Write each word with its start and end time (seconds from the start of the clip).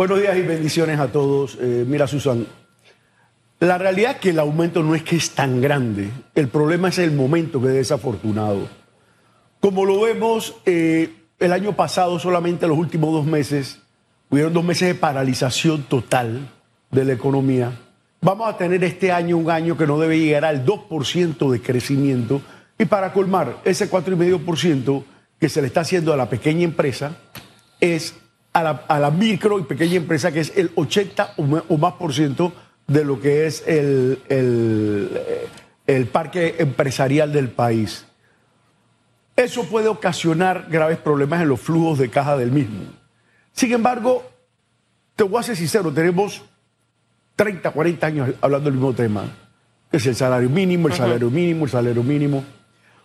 Buenos 0.00 0.18
días 0.18 0.34
y 0.38 0.40
bendiciones 0.40 0.98
a 0.98 1.12
todos. 1.12 1.58
Eh, 1.60 1.84
mira, 1.86 2.06
Susan, 2.06 2.46
la 3.58 3.76
realidad 3.76 4.12
es 4.12 4.16
que 4.16 4.30
el 4.30 4.38
aumento 4.38 4.82
no 4.82 4.94
es 4.94 5.02
que 5.02 5.16
es 5.16 5.32
tan 5.32 5.60
grande. 5.60 6.08
El 6.34 6.48
problema 6.48 6.88
es 6.88 6.96
el 7.00 7.12
momento 7.12 7.60
que 7.60 7.66
es 7.66 7.74
desafortunado. 7.74 8.66
Como 9.60 9.84
lo 9.84 10.00
vemos, 10.00 10.56
eh, 10.64 11.12
el 11.38 11.52
año 11.52 11.76
pasado, 11.76 12.18
solamente 12.18 12.66
los 12.66 12.78
últimos 12.78 13.12
dos 13.12 13.26
meses, 13.26 13.82
hubieron 14.30 14.54
dos 14.54 14.64
meses 14.64 14.88
de 14.88 14.94
paralización 14.94 15.82
total 15.82 16.48
de 16.90 17.04
la 17.04 17.12
economía. 17.12 17.70
Vamos 18.22 18.48
a 18.48 18.56
tener 18.56 18.82
este 18.82 19.12
año 19.12 19.36
un 19.36 19.50
año 19.50 19.76
que 19.76 19.86
no 19.86 19.98
debe 19.98 20.18
llegar 20.18 20.46
al 20.46 20.64
2% 20.64 21.50
de 21.50 21.60
crecimiento. 21.60 22.40
Y 22.78 22.86
para 22.86 23.12
colmar 23.12 23.58
ese 23.66 23.90
4,5% 23.90 25.04
que 25.38 25.50
se 25.50 25.60
le 25.60 25.66
está 25.66 25.82
haciendo 25.82 26.14
a 26.14 26.16
la 26.16 26.30
pequeña 26.30 26.64
empresa, 26.64 27.18
es 27.82 28.14
a 28.52 28.98
la, 28.98 29.10
micro 29.10 29.58
y 29.58 29.62
pequeña 29.62 29.96
empresa, 29.96 30.32
que 30.32 30.40
es 30.40 30.52
el 30.56 30.72
80 30.74 31.34
o 31.36 31.76
más 31.78 31.94
por 31.94 32.12
ciento 32.12 32.52
de 32.86 33.04
lo 33.04 33.20
que 33.20 33.46
es 33.46 33.62
el, 33.68 34.18
el, 35.86 36.06
parque 36.08 36.56
empresarial 36.58 37.32
del 37.32 37.48
país. 37.48 38.04
Eso 39.36 39.64
puede 39.64 39.88
ocasionar 39.88 40.66
graves 40.68 40.98
problemas 40.98 41.40
en 41.40 41.48
los 41.48 41.60
flujos 41.60 41.98
de 41.98 42.10
caja 42.10 42.36
del 42.36 42.50
mismo. 42.50 42.82
Sin 43.52 43.72
embargo, 43.72 44.28
te 45.14 45.22
voy 45.22 45.38
a 45.38 45.44
ser 45.44 45.56
sincero, 45.56 45.92
tenemos 45.92 46.42
30, 47.36 47.70
40 47.70 48.06
años 48.06 48.30
hablando 48.40 48.64
del 48.64 48.74
mismo 48.74 48.92
tema, 48.92 49.24
que 49.90 49.96
es 49.98 50.06
el 50.06 50.16
salario 50.16 50.50
mínimo, 50.50 50.88
el 50.88 50.94
salario 50.94 51.30
mínimo, 51.30 51.64
el 51.64 51.70
salario 51.70 52.02
mínimo. 52.02 52.44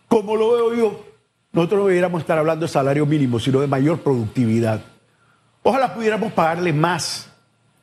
Como 0.07 0.35
lo 0.35 0.51
veo 0.51 0.73
yo, 0.73 1.05
nosotros 1.51 1.81
no 1.81 1.87
deberíamos 1.87 2.21
estar 2.21 2.39
hablando 2.39 2.65
de 2.65 2.71
salario 2.71 3.05
mínimo, 3.05 3.39
sino 3.39 3.61
de 3.61 3.67
mayor 3.67 3.99
productividad. 3.99 4.81
Ojalá 5.67 5.95
pudiéramos 5.95 6.31
pagarle 6.31 6.71
más 6.71 7.27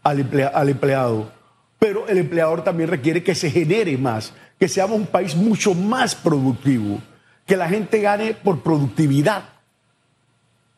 al, 0.05 0.21
empleado, 0.21 1.33
pero 1.81 2.07
el 2.07 2.17
empleador 2.17 2.63
también 2.63 2.89
requiere 2.89 3.25
que 3.25 3.35
se 3.35 3.51
genere 3.51 3.99
más, 3.99 4.33
que 4.57 4.69
seamos 4.69 4.97
un 4.97 5.07
país 5.07 5.35
mucho 5.35 5.75
más 5.75 6.15
productivo, 6.15 7.01
que 7.45 7.57
la 7.57 7.69
gente 7.69 8.01
gane 8.01 8.35
por 8.35 8.63
productividad. 8.63 9.43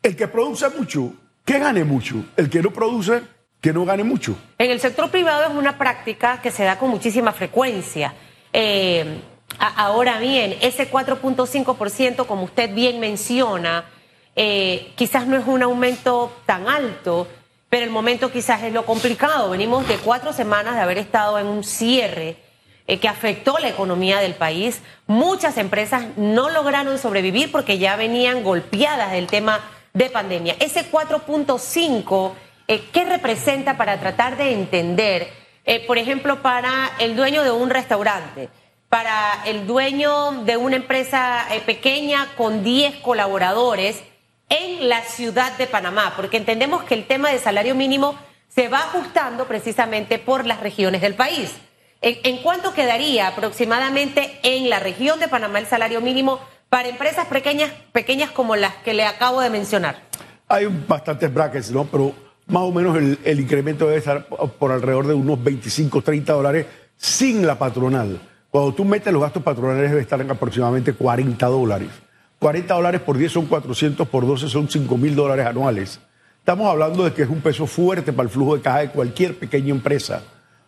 El 0.01 0.15
que 0.15 0.27
produce 0.27 0.67
mucho, 0.69 1.13
que 1.45 1.59
gane 1.59 1.83
mucho. 1.83 2.25
El 2.35 2.49
que 2.49 2.63
no 2.63 2.71
produce, 2.71 3.21
que 3.61 3.71
no 3.71 3.85
gane 3.85 4.03
mucho. 4.03 4.35
En 4.57 4.71
el 4.71 4.79
sector 4.79 5.11
privado 5.11 5.43
es 5.43 5.55
una 5.55 5.77
práctica 5.77 6.41
que 6.41 6.49
se 6.49 6.63
da 6.63 6.79
con 6.79 6.89
muchísima 6.89 7.33
frecuencia. 7.33 8.15
Eh, 8.51 9.21
ahora 9.59 10.17
bien, 10.17 10.55
ese 10.59 10.89
4.5%, 10.89 12.25
como 12.25 12.45
usted 12.45 12.73
bien 12.73 12.99
menciona, 12.99 13.85
eh, 14.35 14.91
quizás 14.95 15.27
no 15.27 15.37
es 15.37 15.47
un 15.47 15.63
aumento 15.63 16.31
tan 16.45 16.67
alto, 16.67 17.27
pero 17.69 17.85
el 17.85 17.89
momento 17.89 18.31
quizás 18.31 18.63
es 18.63 18.73
lo 18.73 18.85
complicado. 18.85 19.49
Venimos 19.49 19.87
de 19.87 19.97
cuatro 19.97 20.33
semanas 20.33 20.75
de 20.75 20.81
haber 20.81 20.97
estado 20.97 21.39
en 21.39 21.47
un 21.47 21.63
cierre 21.63 22.35
eh, 22.87 22.99
que 22.99 23.07
afectó 23.07 23.57
la 23.59 23.69
economía 23.69 24.19
del 24.19 24.35
país. 24.35 24.81
Muchas 25.07 25.57
empresas 25.57 26.05
no 26.17 26.49
lograron 26.49 26.97
sobrevivir 26.97 27.51
porque 27.51 27.77
ya 27.77 27.95
venían 27.95 28.43
golpeadas 28.43 29.13
del 29.13 29.27
tema 29.27 29.61
de 29.93 30.09
pandemia. 30.09 30.57
Ese 30.59 30.91
4.5, 30.91 32.33
eh, 32.67 32.83
¿qué 32.91 33.05
representa 33.05 33.77
para 33.77 33.99
tratar 34.01 34.35
de 34.35 34.51
entender, 34.51 35.29
por 35.87 35.97
ejemplo, 35.97 36.41
para 36.41 36.91
el 36.99 37.15
dueño 37.15 37.43
de 37.43 37.51
un 37.51 37.69
restaurante? 37.69 38.49
para 38.87 39.43
el 39.45 39.67
dueño 39.67 40.43
de 40.43 40.55
una 40.55 40.77
empresa 40.77 41.45
pequeña 41.65 42.29
con 42.37 42.63
10 42.63 42.97
colaboradores, 42.97 44.01
en 44.55 44.89
la 44.89 45.01
ciudad 45.03 45.57
de 45.57 45.67
Panamá, 45.67 46.13
porque 46.15 46.37
entendemos 46.37 46.83
que 46.83 46.93
el 46.93 47.07
tema 47.07 47.29
de 47.29 47.39
salario 47.39 47.75
mínimo 47.75 48.15
se 48.47 48.67
va 48.69 48.79
ajustando 48.79 49.45
precisamente 49.45 50.19
por 50.19 50.45
las 50.45 50.61
regiones 50.61 51.01
del 51.01 51.15
país. 51.15 51.51
¿En, 52.01 52.37
cuánto 52.37 52.73
quedaría 52.73 53.27
aproximadamente 53.27 54.39
en 54.43 54.69
la 54.69 54.79
región 54.79 55.19
de 55.19 55.27
Panamá 55.27 55.59
el 55.59 55.65
salario 55.65 56.01
mínimo 56.01 56.39
para 56.69 56.87
empresas 56.87 57.25
pequeñas, 57.25 57.71
pequeñas 57.91 58.31
como 58.31 58.55
las 58.55 58.75
que 58.75 58.93
le 58.93 59.05
acabo 59.05 59.41
de 59.41 59.49
mencionar? 59.49 60.03
Hay 60.47 60.67
bastantes 60.87 61.33
brackets, 61.33 61.71
¿no? 61.71 61.85
Pero 61.85 62.13
más 62.47 62.63
o 62.63 62.71
menos 62.71 62.95
el, 62.97 63.17
el 63.23 63.39
incremento 63.39 63.87
debe 63.87 63.97
estar 63.97 64.27
por 64.27 64.71
alrededor 64.71 65.07
de 65.07 65.15
unos 65.15 65.43
25, 65.43 66.01
30 66.01 66.33
dólares 66.33 66.65
sin 66.95 67.45
la 67.47 67.57
patronal. 67.57 68.19
Cuando 68.51 68.73
tú 68.73 68.85
metes 68.85 69.11
los 69.11 69.21
gastos 69.21 69.41
patronales 69.41 69.89
debe 69.89 70.01
estar 70.01 70.21
en 70.21 70.29
aproximadamente 70.29 70.93
40 70.93 71.45
dólares. 71.47 71.89
40 72.45 72.75
dólares 72.75 73.01
por 73.01 73.17
10 73.17 73.31
son 73.31 73.47
400, 73.47 74.07
por 74.07 74.27
12 74.27 74.49
son 74.49 74.69
5 74.69 74.97
mil 74.99 75.15
dólares 75.15 75.47
anuales. 75.47 75.99
Estamos 76.37 76.69
hablando 76.69 77.03
de 77.03 77.11
que 77.11 77.23
es 77.23 77.27
un 77.27 77.41
peso 77.41 77.65
fuerte 77.65 78.13
para 78.13 78.27
el 78.27 78.29
flujo 78.29 78.55
de 78.55 78.61
caja 78.61 78.81
de 78.81 78.89
cualquier 78.89 79.35
pequeña 79.35 79.71
empresa. 79.71 80.21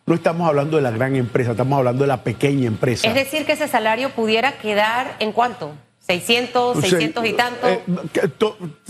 No 0.07 0.15
estamos 0.15 0.49
hablando 0.49 0.77
de 0.77 0.81
la 0.81 0.89
gran 0.89 1.15
empresa, 1.15 1.51
estamos 1.51 1.77
hablando 1.77 2.03
de 2.03 2.07
la 2.07 2.23
pequeña 2.23 2.65
empresa. 2.65 3.07
Es 3.07 3.13
decir, 3.13 3.45
que 3.45 3.51
ese 3.51 3.67
salario 3.67 4.09
pudiera 4.09 4.53
quedar 4.53 5.17
en 5.19 5.31
cuánto? 5.31 5.75
600, 5.99 6.79
600 6.81 7.25
y 7.27 7.33
tanto. 7.33 7.67
Eh, 7.67 7.79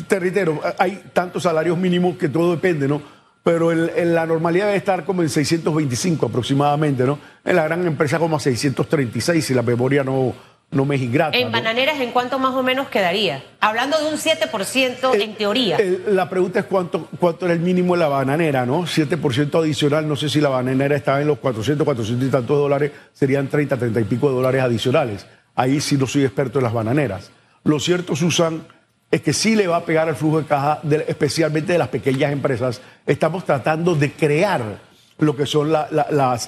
te 0.08 0.20
reitero, 0.22 0.62
hay 0.80 1.04
tantos 1.12 1.44
salarios 1.44 1.78
mínimos 1.78 2.16
que 2.16 2.30
todo 2.30 2.52
depende, 2.52 2.88
¿no? 2.88 3.02
Pero 3.44 3.74
en, 3.74 4.16
la 4.16 4.26
normalidad 4.26 4.68
debe 4.68 4.78
estar 4.78 5.04
como 5.04 5.24
en 5.24 5.30
625 5.30 6.28
aproximadamente, 6.28 7.04
¿no? 7.04 7.20
En 7.44 7.58
la 7.58 7.66
gran 7.66 7.86
empresa 7.86 8.18
como 8.18 8.38
a 8.38 8.40
636, 8.40 9.46
si 9.46 9.54
la 9.54 9.62
memoria 9.62 10.06
no, 10.06 10.34
no 10.70 10.86
me 10.86 10.96
es 10.96 11.02
ingrata. 11.02 11.38
En 11.38 11.52
bananeras, 11.52 12.00
¿en 12.02 12.12
cuánto 12.12 12.40
más 12.40 12.54
o 12.54 12.62
menos 12.62 12.90
quedaría? 12.90 13.44
Hablando 13.60 13.98
de 14.00 14.06
un 14.10 14.18
7% 14.18 15.22
en 15.22 15.36
teoría. 15.36 15.78
la 16.08 16.30
pregunta 16.30 16.60
es 16.60 16.66
cuánto, 16.66 17.08
cuánto 17.20 17.46
era 17.46 17.54
el 17.54 17.62
mínimo 17.62 17.96
de 17.96 18.02
la 18.02 18.10
bananera, 18.10 18.66
¿no? 18.66 18.82
7% 18.84 19.60
adicional, 19.60 20.08
no 20.08 20.16
sé 20.16 20.28
si 20.30 20.42
la 20.42 20.50
bananera 20.50 20.96
estaba 20.96 21.22
en 21.22 21.28
los 21.28 21.40
400, 21.40 21.86
400 21.86 22.28
y 22.28 22.32
tantos 22.32 22.58
dólares, 22.58 22.92
serían 23.14 23.48
30, 23.48 23.78
30 23.78 24.02
y 24.02 24.04
pico 24.04 24.28
de 24.30 24.36
dólares 24.36 24.62
adicionales. 24.62 25.26
Ahí 25.56 25.80
sí 25.80 25.98
no 25.98 26.06
soy 26.06 26.26
experto 26.26 26.60
en 26.60 26.64
las 26.66 26.74
bananeras. 26.74 27.32
Lo 27.64 27.80
cierto, 27.80 28.16
Susan, 28.16 28.68
es 29.10 29.22
que 29.22 29.32
sí 29.32 29.56
le 29.56 29.68
va 29.68 29.78
a 29.78 29.86
pegar 29.86 30.10
al 30.10 30.16
flujo 30.16 30.42
de 30.42 30.48
caja, 30.48 30.82
especialmente 31.08 31.74
de 31.74 31.80
las 31.80 31.88
pequeñas 31.88 32.32
empresas. 32.32 32.82
Estamos 33.06 33.46
tratando 33.46 33.96
de 33.96 34.12
crear 34.12 34.80
lo 35.18 35.36
que 35.36 35.46
son 35.46 35.74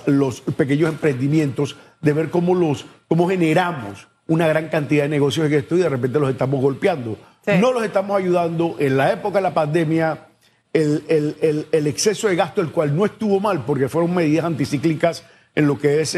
los 0.06 0.42
pequeños 0.42 0.90
emprendimientos, 0.90 1.78
de 2.02 2.14
ver 2.14 2.30
cómo, 2.30 2.54
los, 2.54 2.86
cómo 3.08 3.28
generamos 3.28 4.09
una 4.30 4.48
gran 4.48 4.70
cantidad 4.70 5.04
de 5.04 5.10
negocios 5.10 5.48
en 5.48 5.54
esto 5.54 5.76
y 5.76 5.80
de 5.80 5.90
repente 5.90 6.20
los 6.20 6.30
estamos 6.30 6.62
golpeando. 6.62 7.18
No 7.60 7.74
los 7.74 7.84
estamos 7.84 8.18
ayudando. 8.18 8.76
En 8.80 8.96
la 8.96 9.12
época 9.12 9.40
de 9.40 9.42
la 9.42 9.54
pandemia, 9.54 10.28
el, 10.72 11.66
el, 11.72 11.88
exceso 11.88 12.28
de 12.28 12.36
gasto, 12.36 12.62
el 12.62 12.72
cual 12.72 12.96
no 12.96 13.06
estuvo 13.06 13.40
mal 13.40 13.66
porque 13.66 13.90
fueron 13.90 14.14
medidas 14.14 14.46
anticíclicas 14.46 15.24
en 15.56 15.66
lo 15.66 15.80
que 15.80 16.02
es 16.02 16.16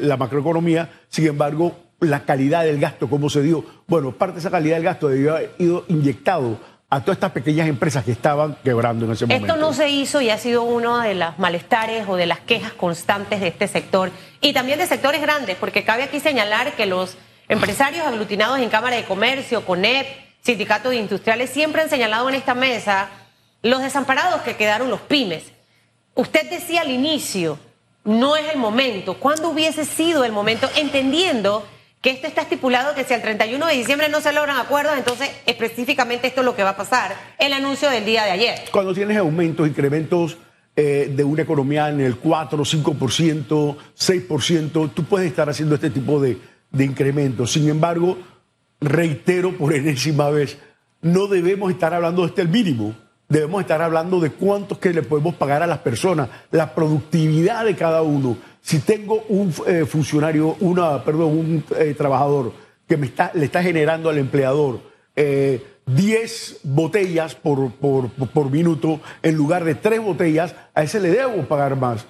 la 0.00 0.16
macroeconomía, 0.16 0.90
sin 1.08 1.26
embargo, 1.26 1.76
la 2.00 2.24
calidad 2.24 2.64
del 2.64 2.80
gasto, 2.80 3.08
cómo 3.08 3.28
se 3.28 3.42
dio. 3.42 3.64
Bueno, 3.86 4.12
parte 4.12 4.34
de 4.34 4.40
esa 4.40 4.50
calidad 4.50 4.76
del 4.76 4.84
gasto 4.84 5.08
debió 5.08 5.36
haber 5.36 5.52
ido 5.58 5.84
inyectado 5.88 6.58
a 6.88 7.00
todas 7.02 7.18
estas 7.18 7.30
pequeñas 7.30 7.68
empresas 7.68 8.04
que 8.04 8.10
estaban 8.10 8.56
quebrando 8.64 9.04
en 9.04 9.12
ese 9.12 9.26
momento. 9.26 9.46
Esto 9.46 9.60
no 9.60 9.72
se 9.72 9.90
hizo 9.90 10.20
y 10.20 10.30
ha 10.30 10.38
sido 10.38 10.64
uno 10.64 10.98
de 10.98 11.14
los 11.14 11.38
malestares 11.38 12.08
o 12.08 12.16
de 12.16 12.26
las 12.26 12.40
quejas 12.40 12.72
constantes 12.72 13.40
de 13.40 13.48
este 13.48 13.68
sector 13.68 14.10
y 14.40 14.52
también 14.52 14.78
de 14.78 14.86
sectores 14.86 15.20
grandes, 15.20 15.56
porque 15.56 15.84
cabe 15.84 16.02
aquí 16.02 16.18
señalar 16.18 16.72
que 16.72 16.86
los 16.86 17.16
empresarios 17.50 18.06
aglutinados 18.06 18.60
en 18.60 18.70
Cámara 18.70 18.96
de 18.96 19.04
Comercio, 19.04 19.66
CONEP, 19.66 20.06
Sindicatos 20.40 20.94
Industriales, 20.94 21.50
siempre 21.50 21.82
han 21.82 21.90
señalado 21.90 22.28
en 22.28 22.36
esta 22.36 22.54
mesa 22.54 23.10
los 23.62 23.82
desamparados 23.82 24.42
que 24.42 24.54
quedaron 24.54 24.88
los 24.88 25.00
pymes. 25.00 25.42
Usted 26.14 26.48
decía 26.48 26.82
al 26.82 26.90
inicio, 26.92 27.58
no 28.04 28.36
es 28.36 28.48
el 28.52 28.58
momento. 28.58 29.14
¿Cuándo 29.14 29.50
hubiese 29.50 29.84
sido 29.84 30.24
el 30.24 30.30
momento? 30.30 30.70
Entendiendo 30.76 31.66
que 32.00 32.10
esto 32.10 32.28
está 32.28 32.42
estipulado 32.42 32.94
que 32.94 33.02
si 33.02 33.14
al 33.14 33.20
31 33.20 33.66
de 33.66 33.74
diciembre 33.74 34.08
no 34.08 34.20
se 34.20 34.32
logran 34.32 34.56
acuerdos, 34.56 34.96
entonces 34.96 35.28
específicamente 35.44 36.28
esto 36.28 36.42
es 36.42 36.44
lo 36.44 36.54
que 36.54 36.62
va 36.62 36.70
a 36.70 36.76
pasar. 36.76 37.16
El 37.36 37.52
anuncio 37.52 37.90
del 37.90 38.04
día 38.04 38.24
de 38.24 38.30
ayer. 38.30 38.60
Cuando 38.70 38.94
tienes 38.94 39.18
aumentos, 39.18 39.66
incrementos 39.66 40.38
eh, 40.76 41.12
de 41.14 41.24
una 41.24 41.42
economía 41.42 41.88
en 41.88 42.00
el 42.00 42.16
4, 42.16 42.58
5%, 42.58 43.76
6%, 43.98 44.90
tú 44.94 45.04
puedes 45.04 45.28
estar 45.28 45.50
haciendo 45.50 45.74
este 45.74 45.90
tipo 45.90 46.20
de, 46.20 46.38
de 46.70 46.84
incrementos. 46.84 47.52
Sin 47.52 47.68
embargo, 47.68 48.18
reitero 48.80 49.56
por 49.56 49.74
enésima 49.74 50.30
vez, 50.30 50.58
no 51.02 51.26
debemos 51.26 51.70
estar 51.70 51.94
hablando 51.94 52.22
de 52.22 52.28
este 52.28 52.42
el 52.42 52.48
mínimo. 52.48 52.94
Debemos 53.28 53.60
estar 53.60 53.80
hablando 53.80 54.18
de 54.18 54.30
cuántos 54.30 54.78
que 54.78 54.92
le 54.92 55.02
podemos 55.02 55.36
pagar 55.36 55.62
a 55.62 55.66
las 55.66 55.78
personas, 55.78 56.28
la 56.50 56.74
productividad 56.74 57.64
de 57.64 57.76
cada 57.76 58.02
uno 58.02 58.36
si 58.62 58.80
tengo 58.80 59.24
un 59.28 59.52
eh, 59.66 59.84
funcionario, 59.86 60.56
una, 60.60 61.02
perdón, 61.04 61.38
un 61.38 61.64
eh, 61.78 61.94
trabajador 61.96 62.52
que 62.86 62.96
me 62.96 63.06
está, 63.06 63.30
le 63.34 63.46
está 63.46 63.62
generando 63.62 64.10
al 64.10 64.18
empleador 64.18 64.80
10 65.16 65.16
eh, 65.16 66.56
botellas 66.62 67.34
por, 67.34 67.72
por, 67.72 68.50
minuto 68.50 69.00
en 69.22 69.34
lugar 69.34 69.64
de 69.64 69.74
3 69.74 70.00
botellas, 70.00 70.54
a 70.74 70.82
ese 70.82 71.00
le 71.00 71.10
debo 71.10 71.42
pagar 71.46 71.76
más. 71.76 72.04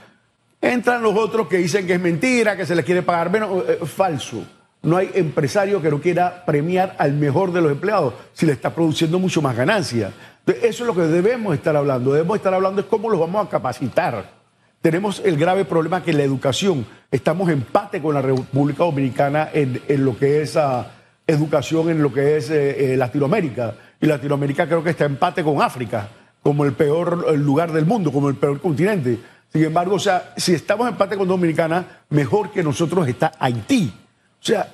Entran 0.61 1.03
los 1.03 1.17
otros 1.17 1.49
que 1.49 1.59
dicen 1.59 1.87
que 1.87 1.95
es 1.95 2.01
mentira, 2.01 2.57
que 2.57 2.67
se 2.67 2.75
les 2.75 2.85
quiere 2.85 3.03
pagar 3.03 3.31
menos. 3.31 3.65
falso. 3.87 4.45
No 4.83 4.97
hay 4.97 5.11
empresario 5.15 5.83
que 5.83 5.91
no 5.91 6.01
quiera 6.01 6.45
premiar 6.47 6.97
al 6.99 7.13
mejor 7.13 7.53
de 7.53 7.61
los 7.61 7.71
empleados 7.71 8.15
si 8.33 8.47
le 8.47 8.53
está 8.53 8.75
produciendo 8.75 9.19
mucho 9.19 9.43
más 9.43 9.55
ganancia. 9.55 10.13
Eso 10.47 10.83
es 10.85 10.87
lo 10.87 10.95
que 10.95 11.03
debemos 11.03 11.55
estar 11.55 11.77
hablando. 11.77 12.13
Debemos 12.13 12.37
estar 12.37 12.55
hablando 12.55 12.83
de 12.83 12.89
cómo 12.89 13.11
los 13.11 13.21
vamos 13.21 13.47
a 13.47 13.51
capacitar. 13.51 14.41
Tenemos 14.81 15.21
el 15.25 15.37
grave 15.37 15.67
problema 15.67 16.03
que 16.03 16.15
la 16.15 16.23
educación, 16.23 16.87
estamos 17.11 17.49
en 17.51 17.59
empate 17.59 18.01
con 18.01 18.15
la 18.15 18.23
República 18.23 18.85
Dominicana 18.85 19.51
en, 19.53 19.83
lo 20.03 20.17
que 20.17 20.41
es 20.41 20.57
uh, 20.57 20.85
educación, 21.27 21.91
en 21.91 22.03
lo 22.03 22.11
que 22.11 22.39
es 22.39 22.49
eh, 22.49 22.95
eh, 22.95 22.97
Latinoamérica. 22.97 23.75
Y 24.01 24.07
Latinoamérica 24.07 24.67
creo 24.67 24.83
que 24.83 24.91
está 24.91 25.05
en 25.05 25.13
empate 25.13 25.45
con 25.45 25.61
África, 25.61 26.09
como 26.43 26.65
el 26.65 26.73
peor 26.73 27.37
lugar 27.39 27.73
del 27.73 27.85
mundo, 27.85 28.11
como 28.11 28.31
el 28.31 28.37
peor 28.37 28.59
continente. 28.63 29.19
Sin 29.53 29.65
embargo, 29.65 29.97
o 29.97 29.99
sea, 29.99 30.33
si 30.37 30.55
estamos 30.55 30.87
en 30.87 30.93
empate 30.93 31.17
con 31.17 31.27
Dominicana, 31.27 32.03
mejor 32.11 32.51
que 32.51 32.63
nosotros 32.63 33.07
está 33.09 33.33
Haití. 33.39 33.93
O 34.41 34.45
sea, 34.45 34.69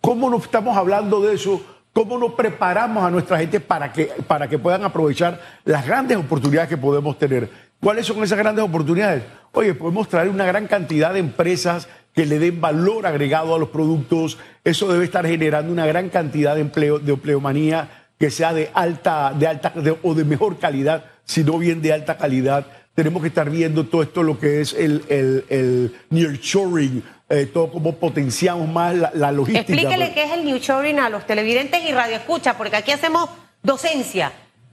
¿cómo 0.00 0.28
no 0.28 0.38
estamos 0.38 0.76
hablando 0.76 1.20
de 1.20 1.34
eso? 1.34 1.62
¿Cómo 1.92 2.18
nos 2.18 2.34
preparamos 2.34 3.04
a 3.04 3.10
nuestra 3.10 3.38
gente 3.38 3.60
para 3.60 3.92
que, 3.92 4.06
para 4.26 4.48
que 4.48 4.58
puedan 4.58 4.82
aprovechar 4.82 5.40
las 5.64 5.86
grandes 5.86 6.18
oportunidades 6.18 6.68
que 6.68 6.76
podemos 6.76 7.16
tener? 7.18 7.48
¿Cuáles 7.80 8.06
son 8.06 8.22
esas 8.24 8.38
grandes 8.38 8.64
oportunidades? 8.64 9.22
Oye, 9.52 9.74
podemos 9.74 10.08
traer 10.08 10.28
una 10.28 10.44
gran 10.44 10.66
cantidad 10.66 11.12
de 11.12 11.20
empresas 11.20 11.88
que 12.12 12.26
le 12.26 12.40
den 12.40 12.60
valor 12.60 13.06
agregado 13.06 13.54
a 13.54 13.58
los 13.58 13.68
productos. 13.68 14.38
Eso 14.64 14.92
debe 14.92 15.04
estar 15.04 15.24
generando 15.24 15.72
una 15.72 15.86
gran 15.86 16.08
cantidad 16.08 16.56
de 16.56 16.62
empleo, 16.62 16.98
de 16.98 17.12
empleomanía 17.12 18.06
que 18.18 18.30
sea 18.30 18.52
de 18.52 18.70
alta, 18.74 19.32
de 19.36 19.46
alta 19.46 19.72
o 20.02 20.14
de 20.14 20.24
mejor 20.24 20.58
calidad, 20.58 21.04
sino 21.24 21.58
bien 21.58 21.82
de 21.82 21.92
alta 21.92 22.16
calidad. 22.16 22.66
Tenemos 22.94 23.22
que 23.22 23.28
estar 23.28 23.50
viendo 23.50 23.86
todo 23.86 24.02
esto, 24.02 24.22
lo 24.22 24.38
que 24.38 24.60
es 24.60 24.72
el, 24.72 25.04
el, 25.08 25.44
el 25.48 25.94
nearshoring, 26.10 27.02
eh, 27.30 27.46
todo 27.46 27.70
cómo 27.72 27.96
potenciamos 27.96 28.68
más 28.68 28.94
la, 28.94 29.32
logística. 29.32 29.60
Explíquele 29.60 30.06
pues. 30.06 30.14
qué 30.14 30.24
es 30.24 30.32
el 30.32 30.44
New 30.44 30.58
Shoring 30.58 30.98
a 30.98 31.08
los 31.08 31.26
televidentes 31.26 31.82
y 31.82 31.90
radioescuchas, 31.90 32.54
porque 32.54 32.76
aquí 32.76 32.92
hacemos 32.92 33.30
docencia, 33.62 34.30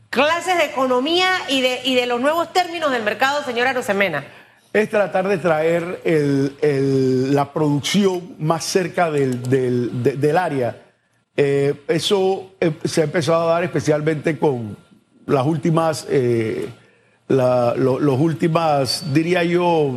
clases 0.10 0.58
de 0.58 0.66
economía 0.66 1.30
y 1.48 1.62
de, 1.62 1.80
y 1.86 1.96
de 1.96 2.08
los 2.08 2.20
nuevos 2.20 2.52
términos 2.52 2.92
del 2.92 3.04
mercado, 3.04 3.44
señora 3.46 3.72
Rosemena. 3.72 4.26
Es 4.74 4.90
tratar 4.90 5.28
de 5.28 5.38
traer 5.38 6.02
la 6.62 7.54
producción 7.54 8.36
más 8.38 8.66
cerca 8.66 9.10
del, 9.10 10.38
área. 10.38 10.78
Eh, 11.38 11.74
eso 11.88 12.52
eh, 12.60 12.74
se 12.84 13.02
ha 13.02 13.04
empezado 13.06 13.50
a 13.50 13.54
dar 13.54 13.64
especialmente 13.64 14.38
con 14.38 14.78
las 15.26 15.46
últimas, 15.46 16.06
los 17.36 18.20
últimas, 18.20 19.14
diría 19.14 19.44
yo, 19.44 19.94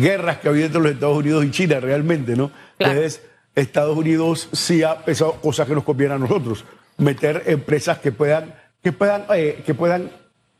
guerras 0.00 0.38
que 0.38 0.48
había 0.48 0.66
entre 0.66 0.80
los 0.80 0.92
Estados 0.92 1.18
Unidos 1.18 1.44
y 1.44 1.50
China 1.50 1.80
realmente, 1.80 2.36
¿no? 2.36 2.50
Entonces, 2.78 3.22
Estados 3.54 3.96
Unidos 3.96 4.48
sí 4.52 4.82
ha 4.82 5.02
pensado 5.04 5.32
cosas 5.40 5.66
que 5.66 5.74
nos 5.74 5.84
convienen 5.84 6.16
a 6.16 6.18
nosotros. 6.20 6.64
Meter 6.98 7.42
empresas 7.46 7.98
que 7.98 8.12
puedan, 8.12 8.54
que 8.82 8.92
puedan, 8.92 9.24
eh, 9.34 9.62
que 9.64 9.74
puedan 9.74 10.10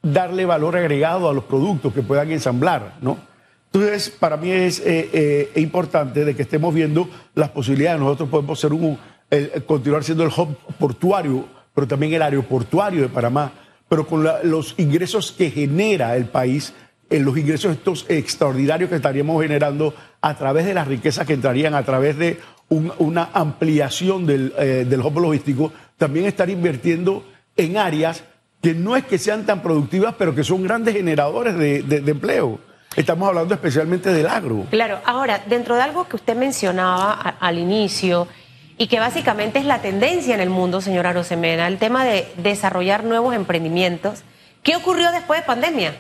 darle 0.03 0.47
valor 0.47 0.77
agregado 0.77 1.29
a 1.29 1.35
los 1.35 1.45
productos, 1.45 1.93
que 1.93 2.03
puedan 2.03 2.31
ensamblar, 2.31 2.95
¿no? 3.01 3.19
Entonces, 3.73 4.09
para 4.09 4.39
mí 4.39 4.51
es 4.51 4.81
eh, 4.81 5.11
eh, 5.13 5.53
importante 5.57 6.25
de 6.25 6.35
que 6.35 6.43
estemos 6.43 6.73
viendo 6.75 7.09
las 7.35 7.51
posibilidades. 7.51 8.01
Nosotros 8.01 8.31
podemos 8.31 8.59
ser 8.59 8.73
un, 8.73 8.99
continuar 9.67 10.03
siendo 10.03 10.25
el 10.25 10.31
hub 10.35 10.57
portuario, 10.79 11.45
pero 11.75 11.87
también 11.87 12.15
el 12.15 12.23
aeroportuario 12.23 13.03
de 13.03 13.09
Panamá, 13.09 13.53
pero 13.89 14.07
con 14.07 14.27
los 14.43 14.75
ingresos 14.79 15.33
que 15.33 15.51
genera 15.51 16.17
el 16.17 16.27
país 16.27 16.73
en 17.09 17.25
los 17.25 17.37
ingresos 17.37 17.73
estos 17.73 18.05
extraordinarios 18.09 18.91
que 18.91 18.97
estaríamos 18.97 19.41
generando 19.41 19.95
a 20.21 20.37
través 20.37 20.67
de 20.67 20.75
las 20.75 20.89
riquezas 20.89 21.27
que 21.27 21.35
entrarían, 21.35 21.75
a 21.75 21.85
través 21.85 22.19
de 22.19 22.41
una 22.69 23.31
ampliación 23.33 24.27
del, 24.27 24.53
eh, 24.59 24.85
del 24.89 25.01
hub 25.01 25.21
logístico, 25.21 25.73
también 25.97 26.27
estar 26.27 26.51
invirtiendo 26.51 27.25
en 27.57 27.77
áreas 27.77 28.25
que 28.61 28.75
no 28.75 28.97
es 28.97 29.05
que 29.05 29.19
sean 29.19 29.47
tan 29.47 29.63
productivas, 29.63 30.15
pero 30.19 30.35
que 30.35 30.43
son 30.43 30.63
grandes 30.65 30.95
generadores 30.95 31.57
de, 31.57 32.03
empleo. 32.11 32.59
Estamos 32.97 33.29
hablando 33.29 33.55
especialmente 33.55 34.13
del 34.13 34.27
agro. 34.27 34.67
Claro, 34.71 34.99
ahora, 35.05 35.43
dentro 35.47 35.77
de 35.77 35.83
algo 35.83 36.09
que 36.09 36.17
usted 36.17 36.35
mencionaba 36.35 37.13
al 37.13 37.59
inicio 37.59 38.27
y 38.79 38.89
que 38.89 39.01
básicamente 39.01 39.59
es 39.59 39.65
la 39.65 39.81
tendencia 39.81 40.35
en 40.35 40.41
el 40.41 40.51
mundo, 40.51 40.81
señora 40.81 41.13
Rosemena, 41.13 41.67
el 41.67 41.79
tema 41.79 42.05
de 42.05 42.31
desarrollar 42.37 43.05
nuevos 43.05 43.35
emprendimientos, 43.35 44.23
¿qué 44.63 44.77
ocurrió 44.77 45.11
después 45.13 45.41
de 45.41 45.47
pandemia? 45.47 45.95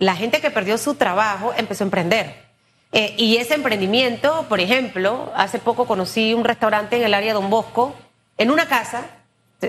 la 0.00 0.16
gente 0.16 0.40
que 0.40 0.50
perdió 0.50 0.78
su 0.78 0.94
trabajo 0.94 1.52
empezó 1.56 1.84
a 1.84 1.86
emprender. 1.86 2.34
Eh, 2.90 3.14
y 3.18 3.36
ese 3.36 3.54
emprendimiento, 3.54 4.46
por 4.48 4.58
ejemplo, 4.58 5.30
hace 5.36 5.60
poco 5.60 5.86
conocí 5.86 6.34
un 6.34 6.42
restaurante 6.42 6.96
en 6.96 7.04
el 7.04 7.14
área 7.14 7.28
de 7.28 7.40
Don 7.40 7.50
Bosco, 7.50 7.94
en 8.38 8.50
una 8.50 8.66
casa, 8.66 9.02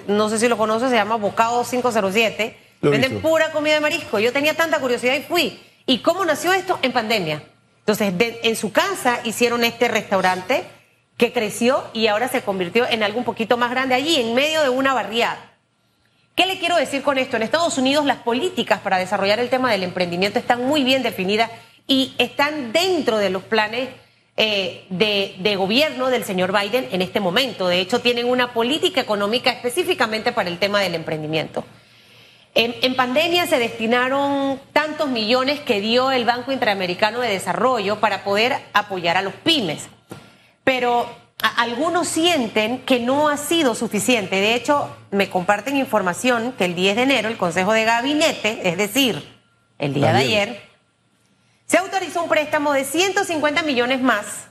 no 0.08 0.30
sé 0.30 0.40
si 0.40 0.48
lo 0.48 0.58
conoce, 0.58 0.90
se 0.90 0.96
llama 0.96 1.18
Bocado 1.18 1.64
507, 1.66 2.58
venden 2.82 3.22
pura 3.22 3.52
comida 3.52 3.76
de 3.76 3.82
marisco. 3.82 4.20
Yo 4.20 4.32
tenía 4.32 4.56
tanta 4.56 4.80
curiosidad 4.80 5.16
y 5.16 5.22
fui. 5.22 5.60
¿Y 5.86 6.00
cómo 6.00 6.24
nació 6.24 6.54
esto? 6.54 6.80
En 6.82 6.94
pandemia. 6.94 7.44
Entonces, 7.80 8.14
en 8.18 8.56
su 8.56 8.72
casa 8.72 9.20
hicieron 9.26 9.66
este 9.66 9.90
restaurante 9.90 10.64
que 11.22 11.32
creció 11.32 11.84
y 11.94 12.08
ahora 12.08 12.30
se 12.30 12.42
convirtió 12.42 12.90
en 12.90 13.04
algo 13.04 13.20
un 13.20 13.24
poquito 13.24 13.56
más 13.56 13.70
grande 13.70 13.94
allí, 13.94 14.20
en 14.20 14.34
medio 14.34 14.64
de 14.64 14.70
una 14.70 14.96
barriada. 14.96 15.38
¿Qué 16.34 16.48
le 16.48 16.58
quiero 16.58 16.78
decir 16.78 17.04
con 17.04 17.20
esto? 17.20 17.38
En 17.38 17.44
Estados 17.44 17.78
Unidos 17.78 18.08
las 18.08 18.18
políticas 18.18 18.80
para 18.80 18.98
desarrollar 18.98 19.40
el 19.40 19.52
tema 19.52 19.72
del 19.72 19.84
emprendimiento 19.84 20.40
están 20.40 20.66
muy 20.66 20.84
bien 20.84 21.04
definidas 21.04 21.52
y 21.86 22.16
están 22.18 22.72
dentro 22.72 23.20
de 23.20 23.30
los 23.30 23.44
planes 23.44 23.90
eh, 24.36 24.88
de, 24.90 25.56
gobierno 25.58 26.10
del 26.10 26.24
señor 26.24 26.60
Biden 26.60 26.90
en 26.92 27.04
este 27.04 27.20
momento. 27.20 27.68
De 27.68 27.82
hecho, 27.82 28.02
tienen 28.02 28.26
una 28.26 28.52
política 28.52 29.00
económica 29.00 29.52
específicamente 29.52 30.32
para 30.32 30.50
el 30.50 30.58
tema 30.58 30.80
del 30.80 30.96
emprendimiento. 30.96 31.64
En, 32.56 32.74
en, 32.82 32.96
pandemia 32.96 33.46
se 33.46 33.60
destinaron 33.60 34.60
tantos 34.74 35.08
millones 35.08 35.60
que 35.60 35.82
dio 35.82 36.10
el 36.10 36.26
Banco 36.26 36.52
Interamericano 36.52 37.20
de 37.20 37.30
Desarrollo 37.30 38.00
para 38.00 38.24
poder 38.24 38.58
apoyar 38.74 39.18
a 39.18 39.22
los 39.22 39.34
pymes. 39.36 39.88
Pero 40.64 41.10
algunos 41.58 42.08
sienten 42.08 42.84
que 42.86 43.00
no 43.00 43.30
ha 43.30 43.38
sido 43.38 43.76
suficiente. 43.76 44.36
De 44.36 44.56
hecho, 44.56 44.96
me 45.12 45.30
comparten 45.30 45.78
información 45.78 46.54
que 46.54 46.66
el 46.66 46.76
10 46.76 46.96
de 46.96 47.04
enero 47.04 47.30
el 47.30 47.38
Consejo 47.38 47.74
de 47.74 47.86
Gabinete, 47.86 48.70
es 48.70 48.78
decir, 48.78 49.40
el 49.80 49.94
día 49.94 50.14
de 50.14 50.20
ayer, 50.20 50.72
se 51.66 51.78
autorizó 51.78 52.22
un 52.22 52.30
préstamo 52.30 52.74
de 52.74 52.84
150 52.84 53.64
millones 53.64 54.02
más, 54.02 54.48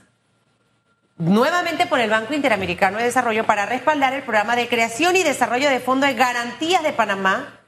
nuevamente 1.17 1.85
por 1.85 1.99
el 1.99 2.09
Banco 2.09 2.33
Interamericano 2.33 2.97
de 2.97 3.05
Desarrollo, 3.05 3.45
para 3.45 3.65
respaldar 3.65 4.13
el 4.13 4.23
programa 4.23 4.55
de 4.55 4.67
creación 4.67 5.15
y 5.15 5.23
desarrollo 5.23 5.69
de 5.69 5.79
fondos 5.79 6.09
de 6.09 6.15
garantías 6.15 6.83
de 6.83 6.93
Panamá, 6.93 7.59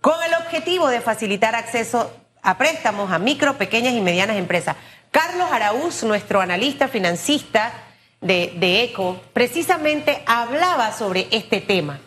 con 0.00 0.22
el 0.22 0.34
objetivo 0.34 0.88
de 0.88 1.00
facilitar 1.00 1.54
acceso 1.54 2.14
a 2.42 2.56
préstamos 2.56 3.10
a 3.10 3.18
micro, 3.18 3.58
pequeñas 3.58 3.94
y 3.94 4.00
medianas 4.00 4.36
empresas. 4.36 4.76
Carlos 5.10 5.48
Araúz, 5.50 6.04
nuestro 6.04 6.40
analista 6.40 6.86
financista, 6.86 7.72
de, 8.20 8.84
ECO 8.84 9.20
precisamente 9.32 10.22
hablaba 10.26 10.92
sobre 10.92 11.28
este 11.30 11.60
tema. 11.60 12.00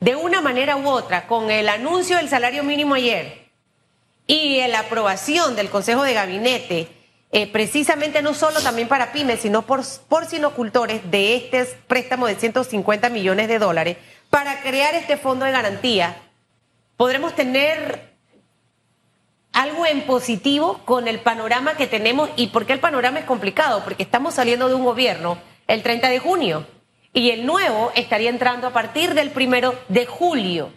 De 0.00 0.14
una 0.14 0.40
manera 0.40 0.76
u 0.76 0.88
otra, 0.88 1.26
con 1.26 1.50
el 1.50 1.68
anuncio 1.68 2.16
del 2.16 2.28
salario 2.28 2.62
mínimo 2.62 2.94
ayer 2.94 3.46
y 4.26 4.60
la 4.66 4.80
aprobación 4.80 5.56
del 5.56 5.70
Consejo 5.70 6.02
de 6.02 6.12
Gabinete, 6.12 6.88
eh, 7.32 7.46
precisamente 7.46 8.22
no 8.22 8.34
solo 8.34 8.60
también 8.60 8.88
para 8.88 9.12
pymes, 9.12 9.40
sino 9.40 9.62
por, 9.62 9.82
por 10.08 10.26
sinocultores 10.26 11.10
de 11.10 11.36
este 11.36 11.64
préstamo 11.86 12.26
de 12.26 12.36
150 12.36 13.08
millones 13.08 13.48
de 13.48 13.58
dólares, 13.58 13.96
para 14.30 14.60
crear 14.60 14.94
este 14.94 15.16
fondo 15.16 15.44
de 15.44 15.52
garantía, 15.52 16.16
podremos 16.96 17.34
tener 17.34 18.16
algo 19.52 19.86
en 19.86 20.02
positivo 20.02 20.80
con 20.84 21.08
el 21.08 21.20
panorama 21.20 21.76
que 21.76 21.86
tenemos. 21.86 22.28
¿Y 22.36 22.48
por 22.48 22.66
qué 22.66 22.74
el 22.74 22.80
panorama 22.80 23.20
es 23.20 23.24
complicado? 23.24 23.82
Porque 23.84 24.02
estamos 24.02 24.34
saliendo 24.34 24.68
de 24.68 24.74
un 24.74 24.84
gobierno 24.84 25.38
el 25.66 25.82
30 25.82 26.08
de 26.08 26.18
junio 26.18 26.66
y 27.16 27.30
el 27.30 27.46
nuevo 27.46 27.92
estaría 27.94 28.28
entrando 28.28 28.66
a 28.66 28.74
partir 28.74 29.14
del 29.14 29.30
primero 29.30 29.74
de 29.88 30.04
julio. 30.04 30.68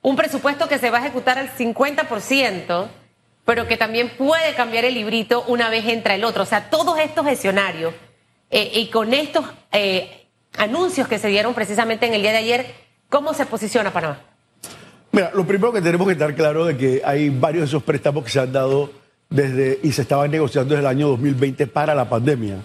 Un 0.00 0.16
presupuesto 0.16 0.66
que 0.66 0.78
se 0.78 0.90
va 0.90 0.98
a 0.98 1.00
ejecutar 1.02 1.38
al 1.38 1.50
50%, 1.50 2.88
pero 3.44 3.68
que 3.68 3.76
también 3.76 4.10
puede 4.16 4.54
cambiar 4.54 4.86
el 4.86 4.94
librito 4.94 5.44
una 5.48 5.68
vez 5.68 5.86
entra 5.86 6.14
el 6.14 6.24
otro. 6.24 6.44
O 6.44 6.46
sea, 6.46 6.70
todos 6.70 6.98
estos 6.98 7.26
escenarios 7.26 7.92
eh, 8.50 8.70
y 8.74 8.88
con 8.88 9.12
estos 9.12 9.44
eh, 9.70 10.28
anuncios 10.56 11.08
que 11.08 11.18
se 11.18 11.28
dieron 11.28 11.52
precisamente 11.52 12.06
en 12.06 12.14
el 12.14 12.22
día 12.22 12.32
de 12.32 12.38
ayer, 12.38 12.66
¿cómo 13.10 13.34
se 13.34 13.44
posiciona 13.44 13.92
Panamá? 13.92 14.18
Mira, 15.12 15.30
lo 15.34 15.46
primero 15.46 15.74
que 15.74 15.82
tenemos 15.82 16.06
que 16.06 16.14
estar 16.14 16.34
claro 16.34 16.64
de 16.64 16.76
que 16.78 17.02
hay 17.04 17.28
varios 17.28 17.64
de 17.64 17.66
esos 17.66 17.82
préstamos 17.82 18.24
que 18.24 18.30
se 18.30 18.40
han 18.40 18.50
dado 18.50 18.90
desde 19.28 19.78
y 19.82 19.92
se 19.92 20.02
estaban 20.02 20.30
negociando 20.30 20.70
desde 20.70 20.80
el 20.80 20.86
año 20.86 21.08
2020 21.08 21.66
para 21.66 21.94
la 21.94 22.08
pandemia 22.08 22.56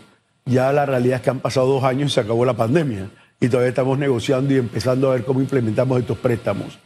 ya 0.48 0.72
la 0.72 0.86
realidad 0.86 1.18
es 1.18 1.22
que 1.22 1.30
han 1.30 1.40
pasado 1.40 1.68
dos 1.68 1.84
años 1.84 2.12
y 2.12 2.14
se 2.16 2.22
acabó 2.22 2.46
la 2.46 2.56
pandemia 2.56 3.10
y 3.40 3.50
todavía 3.50 3.70
estamos 3.70 3.98
negociando 4.00 4.54
y 4.54 4.58
empezando 4.58 5.12
a 5.12 5.14
ver 5.14 5.26
cómo 5.26 5.42
implementamos 5.42 6.00
estos 6.00 6.18
préstamos. 6.18 6.80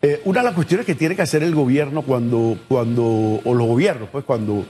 Eh, 0.00 0.20
una 0.24 0.40
de 0.40 0.44
las 0.44 0.54
cuestiones 0.54 0.86
que 0.86 0.94
tiene 0.94 1.16
que 1.16 1.22
hacer 1.22 1.42
el 1.42 1.54
gobierno 1.54 2.02
cuando, 2.02 2.56
cuando 2.68 3.02
o 3.04 3.54
los 3.54 3.66
gobiernos, 3.66 4.08
pues 4.10 4.24
cuando 4.24 4.64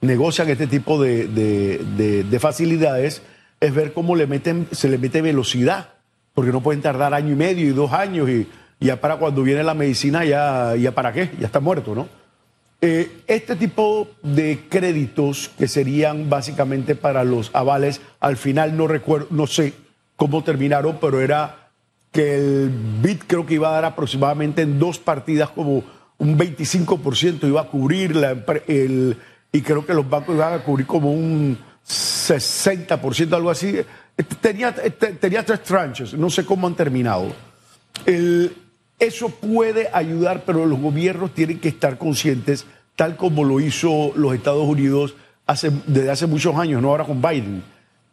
negocian 0.00 0.48
este 0.48 0.66
tipo 0.66 1.02
de, 1.02 1.26
de, 1.28 2.38
facilidades, 2.38 3.22
es 3.60 3.74
ver 3.74 3.92
cómo 3.92 4.16
le 4.16 4.26
meten, 4.26 4.68
se 4.70 4.88
le 4.88 4.96
mete 4.96 5.20
velocidad, 5.20 5.90
porque 6.32 6.50
no 6.50 6.62
pueden 6.62 6.80
tardar 6.80 7.12
año 7.12 7.32
y 7.32 7.36
medio 7.36 7.66
y 7.66 7.72
dos 7.72 7.92
años 7.92 8.30
y 8.30 8.48
ya 8.80 8.98
para 9.02 9.18
cuando 9.18 9.42
viene 9.42 9.62
la 9.62 9.74
medicina, 9.74 10.24
ya, 10.24 10.74
ya 10.76 10.92
para 10.92 11.12
qué, 11.12 11.30
ya 11.38 11.46
está 11.46 11.60
muerto, 11.60 11.94
¿no? 11.94 12.08
Eh, 12.82 13.22
este 13.26 13.56
tipo 13.56 14.08
de 14.22 14.66
créditos 14.70 15.50
que 15.58 15.68
serían 15.68 16.30
básicamente 16.30 16.94
para 16.94 17.24
los 17.24 17.50
avales, 17.52 18.00
al 18.20 18.38
final 18.38 18.74
no 18.76 18.86
recuerdo, 18.86 19.26
no 19.30 19.46
sé 19.46 19.74
cómo 20.16 20.42
terminaron, 20.42 20.98
pero 20.98 21.20
era 21.20 21.68
que 22.10 22.36
el 22.36 22.70
BIT 23.02 23.24
creo 23.26 23.44
que 23.44 23.54
iba 23.54 23.68
a 23.68 23.72
dar 23.72 23.84
aproximadamente 23.84 24.62
en 24.62 24.78
dos 24.78 24.98
partidas 24.98 25.50
como 25.50 25.84
un 26.18 26.38
25% 26.38 27.48
iba 27.48 27.60
a 27.60 27.64
cubrir 27.64 28.16
la, 28.16 28.36
el, 28.66 29.16
y 29.52 29.60
creo 29.62 29.84
que 29.84 29.94
los 29.94 30.08
bancos 30.08 30.34
iban 30.34 30.54
a 30.54 30.62
cubrir 30.62 30.86
como 30.86 31.12
un 31.12 31.58
60%, 31.86 33.32
algo 33.32 33.50
así. 33.50 33.76
Tenía, 34.40 34.74
tenía 34.74 35.44
tres 35.44 35.62
tranches, 35.62 36.14
no 36.14 36.30
sé 36.30 36.44
cómo 36.44 36.66
han 36.66 36.74
terminado. 36.74 37.32
El, 38.06 38.54
eso 39.00 39.30
puede 39.30 39.88
ayudar, 39.92 40.44
pero 40.44 40.66
los 40.66 40.78
gobiernos 40.78 41.34
tienen 41.34 41.58
que 41.58 41.68
estar 41.68 41.98
conscientes, 41.98 42.66
tal 42.94 43.16
como 43.16 43.44
lo 43.44 43.58
hizo 43.58 44.12
los 44.14 44.34
Estados 44.34 44.64
Unidos 44.64 45.14
desde 45.86 46.10
hace 46.10 46.26
muchos 46.26 46.54
años, 46.56 46.80
no 46.80 46.90
ahora 46.90 47.04
con 47.04 47.20
Biden, 47.20 47.64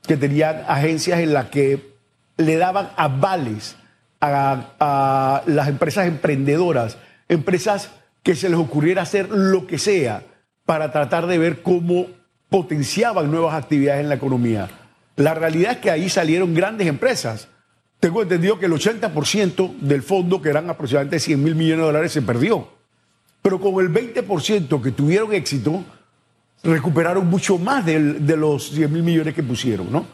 que 0.07 0.17
tenían 0.17 0.63
agencias 0.67 1.19
en 1.19 1.33
las 1.33 1.49
que 1.49 1.93
le 2.37 2.55
daban 2.55 2.89
avales 2.95 3.75
a, 4.19 4.71
a 4.79 5.43
las 5.45 5.67
empresas 5.67 6.07
emprendedoras, 6.07 6.97
empresas 7.29 7.91
que 8.23 8.35
se 8.35 8.49
les 8.49 8.57
ocurriera 8.57 9.03
hacer 9.03 9.29
lo 9.29 9.67
que 9.67 9.77
sea 9.77 10.23
para 10.65 10.91
tratar 10.91 11.27
de 11.27 11.37
ver 11.37 11.61
cómo 11.61 12.07
potenciaban 12.49 13.29
nuevas 13.29 13.53
actividades 13.53 14.01
en 14.01 14.09
la 14.09 14.15
economía. 14.15 14.69
La 15.15 15.33
realidad 15.33 15.73
es 15.73 15.77
que 15.77 15.91
ahí 15.91 16.09
salieron 16.09 16.53
grandes 16.53 16.87
empresas 16.87 17.49
tengo 17.99 18.21
entendido 18.21 18.59
que 18.59 18.67
el 18.67 18.73
80% 18.73 19.79
del 19.79 20.03
fondo, 20.03 20.41
que 20.41 20.49
eran 20.49 20.69
aproximadamente 20.69 21.19
100 21.19 21.43
mil 21.43 21.55
millones 21.55 21.79
de 21.79 21.85
dólares, 21.85 22.11
se 22.11 22.21
perdió. 22.21 22.67
Pero 23.41 23.59
con 23.59 23.83
el 23.83 23.91
20% 23.91 24.81
que 24.81 24.91
tuvieron 24.91 25.33
éxito, 25.33 25.83
recuperaron 26.63 27.27
mucho 27.27 27.57
más 27.57 27.85
de, 27.85 27.99
los 28.37 28.69
100 28.69 28.91
mil 28.91 29.03
millones 29.03 29.33
que 29.33 29.41
pusieron, 29.41 29.91
¿no? 29.91 30.05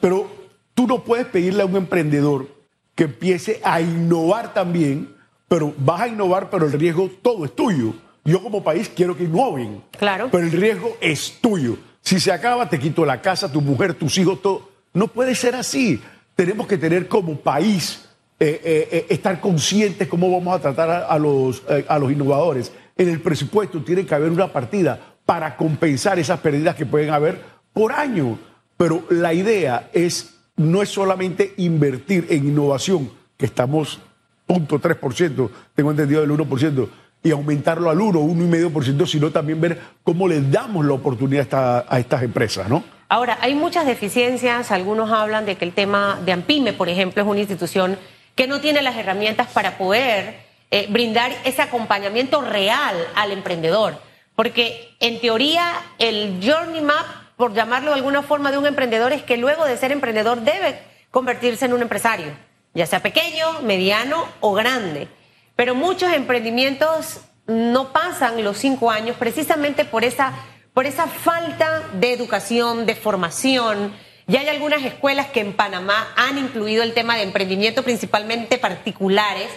Pero 0.00 0.30
tú 0.74 0.86
no 0.86 1.04
puedes 1.04 1.26
pedirle 1.26 1.62
a 1.62 1.66
un 1.66 1.76
emprendedor 1.76 2.48
que 2.94 3.04
empiece 3.04 3.60
a 3.64 3.80
innovar 3.80 4.54
también, 4.54 5.14
pero 5.48 5.74
vas 5.78 6.02
a 6.02 6.08
innovar, 6.08 6.48
pero 6.48 6.66
el 6.66 6.72
riesgo 6.72 7.10
todo 7.22 7.44
es 7.44 7.54
tuyo. 7.54 7.94
Yo 8.24 8.42
como 8.42 8.62
país 8.62 8.90
quiero 8.94 9.16
que 9.16 9.24
innoven. 9.24 9.82
Claro. 9.98 10.28
Pero 10.30 10.44
el 10.44 10.52
riesgo 10.52 10.96
es 11.00 11.38
tuyo. 11.40 11.76
Si 12.00 12.20
se 12.20 12.32
acaba, 12.32 12.68
te 12.68 12.78
quito 12.78 13.04
la 13.04 13.20
casa, 13.20 13.50
tu 13.50 13.60
mujer, 13.60 13.94
tus 13.94 14.16
hijos, 14.18 14.40
todo. 14.40 14.70
No 14.92 15.08
puede 15.08 15.34
ser 15.34 15.54
así 15.54 16.00
tenemos 16.34 16.66
que 16.66 16.78
tener 16.78 17.08
como 17.08 17.36
país, 17.36 18.08
eh, 18.38 18.60
eh, 18.64 18.88
eh, 18.90 19.06
estar 19.10 19.40
conscientes 19.40 20.08
cómo 20.08 20.30
vamos 20.30 20.56
a 20.56 20.60
tratar 20.60 21.06
a, 21.08 21.18
los, 21.18 21.62
a 21.88 21.98
los 21.98 22.10
innovadores. 22.10 22.72
En 22.96 23.08
el 23.08 23.20
presupuesto 23.20 23.82
tiene 23.82 24.06
que 24.06 24.14
haber 24.14 24.30
una 24.30 24.52
partida 24.52 24.98
para 25.26 25.56
compensar 25.56 26.18
esas 26.18 26.40
pérdidas 26.40 26.74
que 26.74 26.86
pueden 26.86 27.10
haber 27.10 27.40
por 27.72 27.92
año. 27.92 28.38
Pero 28.76 29.04
la 29.10 29.34
idea 29.34 29.90
es, 29.92 30.34
no 30.56 30.82
es 30.82 30.88
solamente 30.88 31.52
invertir 31.58 32.26
en 32.30 32.48
innovación, 32.48 33.10
que 33.36 33.46
estamos 33.46 34.00
0.3%, 34.48 35.50
tengo 35.74 35.90
entendido 35.90 36.22
del 36.22 36.30
1%, 36.30 36.88
y 37.22 37.30
aumentarlo 37.30 37.90
al 37.90 38.00
1, 38.00 38.20
1,5%, 38.20 39.06
sino 39.06 39.30
también 39.30 39.60
ver 39.60 39.78
cómo 40.02 40.26
le 40.26 40.40
damos 40.40 40.86
la 40.86 40.94
oportunidad 40.94 41.52
a, 41.52 41.84
a 41.86 41.98
estas 41.98 42.22
empresas, 42.22 42.68
¿no? 42.68 42.82
Ahora, 43.12 43.38
hay 43.40 43.56
muchas 43.56 43.86
deficiencias, 43.86 44.70
algunos 44.70 45.10
hablan 45.10 45.44
de 45.44 45.56
que 45.56 45.64
el 45.64 45.72
tema 45.72 46.20
de 46.24 46.30
AMPIME, 46.30 46.74
por 46.74 46.88
ejemplo, 46.88 47.20
es 47.20 47.28
una 47.28 47.40
institución 47.40 47.98
que 48.36 48.46
no 48.46 48.60
tiene 48.60 48.82
las 48.82 48.96
herramientas 48.96 49.48
para 49.48 49.76
poder 49.78 50.36
eh, 50.70 50.86
brindar 50.88 51.32
ese 51.42 51.60
acompañamiento 51.60 52.40
real 52.40 52.94
al 53.16 53.32
emprendedor. 53.32 54.00
Porque 54.36 54.94
en 55.00 55.20
teoría 55.20 55.72
el 55.98 56.38
journey 56.40 56.82
map, 56.82 57.04
por 57.36 57.52
llamarlo 57.52 57.90
de 57.90 57.96
alguna 57.96 58.22
forma, 58.22 58.52
de 58.52 58.58
un 58.58 58.66
emprendedor 58.66 59.12
es 59.12 59.24
que 59.24 59.36
luego 59.36 59.64
de 59.64 59.76
ser 59.76 59.90
emprendedor 59.90 60.42
debe 60.42 60.80
convertirse 61.10 61.64
en 61.64 61.72
un 61.72 61.82
empresario, 61.82 62.28
ya 62.74 62.86
sea 62.86 63.00
pequeño, 63.00 63.60
mediano 63.62 64.24
o 64.38 64.52
grande. 64.52 65.08
Pero 65.56 65.74
muchos 65.74 66.12
emprendimientos 66.12 67.22
no 67.48 67.92
pasan 67.92 68.44
los 68.44 68.56
cinco 68.56 68.88
años 68.88 69.16
precisamente 69.18 69.84
por 69.84 70.04
esa 70.04 70.32
por 70.74 70.86
esa 70.86 71.06
falta 71.06 71.88
de 71.94 72.12
educación, 72.12 72.86
de 72.86 72.94
formación. 72.94 73.92
Ya 74.26 74.40
hay 74.40 74.48
algunas 74.48 74.84
escuelas 74.84 75.26
que 75.28 75.40
en 75.40 75.52
Panamá 75.52 76.12
han 76.16 76.38
incluido 76.38 76.82
el 76.82 76.94
tema 76.94 77.16
de 77.16 77.22
emprendimiento, 77.22 77.82
principalmente 77.82 78.58
particulares, 78.58 79.48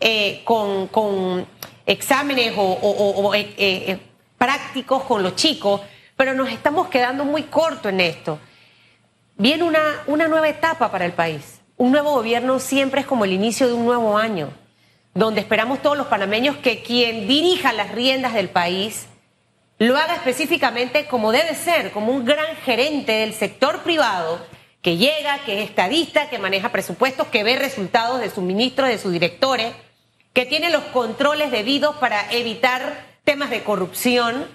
eh, 0.00 0.42
con, 0.44 1.46
exámenes 1.86 2.52
o, 2.56 3.34
eh, 3.34 3.54
eh, 3.56 3.98
prácticos 4.36 5.02
con 5.04 5.22
los 5.22 5.34
chicos, 5.36 5.80
pero 6.16 6.34
nos 6.34 6.50
estamos 6.50 6.88
quedando 6.88 7.24
muy 7.24 7.44
corto 7.44 7.88
en 7.88 8.00
esto. 8.00 8.38
Viene 9.36 9.62
una, 9.62 10.02
una 10.06 10.28
nueva 10.28 10.48
etapa 10.48 10.90
para 10.90 11.06
el 11.06 11.12
país. 11.12 11.60
Un 11.76 11.92
nuevo 11.92 12.12
gobierno 12.12 12.58
siempre 12.58 13.00
es 13.00 13.06
como 13.06 13.24
el 13.24 13.32
inicio 13.32 13.66
de 13.68 13.72
un 13.72 13.86
nuevo 13.86 14.18
año, 14.18 14.50
donde 15.14 15.40
esperamos 15.40 15.80
todos 15.80 15.96
los 15.96 16.08
panameños 16.08 16.56
que 16.56 16.82
quien 16.82 17.26
dirija 17.26 17.72
las 17.72 17.92
riendas 17.92 18.34
del 18.34 18.50
país 18.50 19.06
lo 19.78 19.96
haga 19.96 20.16
específicamente 20.16 21.06
como 21.06 21.32
debe 21.32 21.54
ser, 21.54 21.92
como 21.92 22.12
un 22.12 22.24
gran 22.24 22.56
gerente 22.64 23.12
del 23.12 23.32
sector 23.32 23.82
privado 23.82 24.44
que 24.82 24.96
llega, 24.96 25.38
que 25.44 25.62
es 25.62 25.70
estadista, 25.70 26.30
que 26.30 26.38
maneja 26.38 26.70
presupuestos, 26.70 27.28
que 27.28 27.44
ve 27.44 27.56
resultados 27.56 28.20
de 28.20 28.30
sus 28.30 28.42
ministros, 28.42 28.88
de 28.88 28.98
sus 28.98 29.12
directores, 29.12 29.72
que 30.32 30.46
tiene 30.46 30.70
los 30.70 30.82
controles 30.84 31.50
debidos 31.50 31.96
para 31.96 32.30
evitar 32.32 33.06
temas 33.24 33.50
de 33.50 33.62
corrupción 33.62 34.46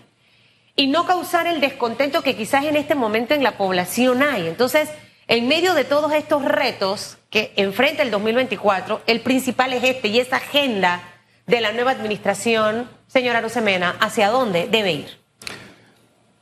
y 0.76 0.88
no 0.88 1.06
causar 1.06 1.48
el 1.48 1.62
descontento 1.62 2.24
que 2.24 2.36
quizás 2.36 2.66
en 2.66 2.76
este 2.76 2.96
momento 2.96 3.34
en 3.34 3.44
la 3.44 3.58
población 3.58 4.24
hay. 4.24 4.48
Entonces, 4.48 4.90
en 5.28 5.48
medio 5.48 5.74
de 5.74 5.86
todos 5.86 6.12
estos 6.14 6.44
retos 6.44 7.18
que 7.30 7.54
enfrenta 7.56 8.04
el 8.04 8.12
2024, 8.12 9.02
el 9.08 9.22
principal 9.22 9.74
es 9.74 9.84
este 9.84 10.08
y 10.08 10.20
esa 10.20 10.38
agenda 10.38 11.02
de 11.46 11.62
la 11.62 11.72
nueva 11.72 11.92
administración 11.92 12.90
señora 13.14 13.42
Rosemena, 13.42 13.96
¿hacia 14.00 14.30
dónde 14.30 14.68
debe 14.72 14.92
ir? 14.92 15.06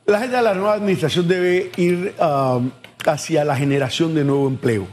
La 0.06 0.16
agenda 0.16 0.38
de 0.38 0.44
la 0.44 0.54
nueva 0.54 0.72
administración 0.72 1.28
debe 1.28 1.70
ir 1.76 2.14
um, 2.18 2.70
hacia 3.04 3.44
la 3.44 3.54
generación 3.54 4.14
de 4.14 4.24
nuevo 4.24 4.48
empleo, 4.48 4.86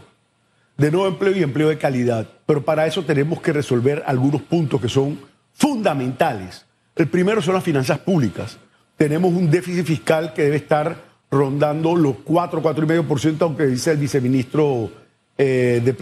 de 0.75 0.91
nuevo 0.91 1.07
empleo 1.07 1.37
y 1.37 1.41
empleo 1.41 1.69
de 1.69 1.77
calidad. 1.77 2.27
Pero 2.45 2.65
para 2.65 2.85
eso 2.85 3.05
tenemos 3.05 3.41
que 3.41 3.53
resolver 3.53 4.03
algunos 4.05 4.41
puntos 4.41 4.81
que 4.81 4.89
son 4.89 5.21
fundamentales. 5.53 6.65
El 6.97 7.07
primero 7.07 7.41
son 7.41 7.53
las 7.53 7.63
finanzas 7.63 7.99
públicas. 7.99 8.57
Tenemos 8.97 9.33
un 9.33 9.49
déficit 9.49 9.85
fiscal 9.85 10.33
que 10.33 10.43
debe 10.43 10.57
estar 10.57 10.97
rondando 11.31 11.95
los 11.95 12.17
4, 12.25 12.61
4,5%, 12.61 13.37
aunque 13.39 13.67
dice 13.67 13.91
el 13.91 13.97
viceministro 13.97 14.91
eh, 15.37 15.81
de, 15.81 15.93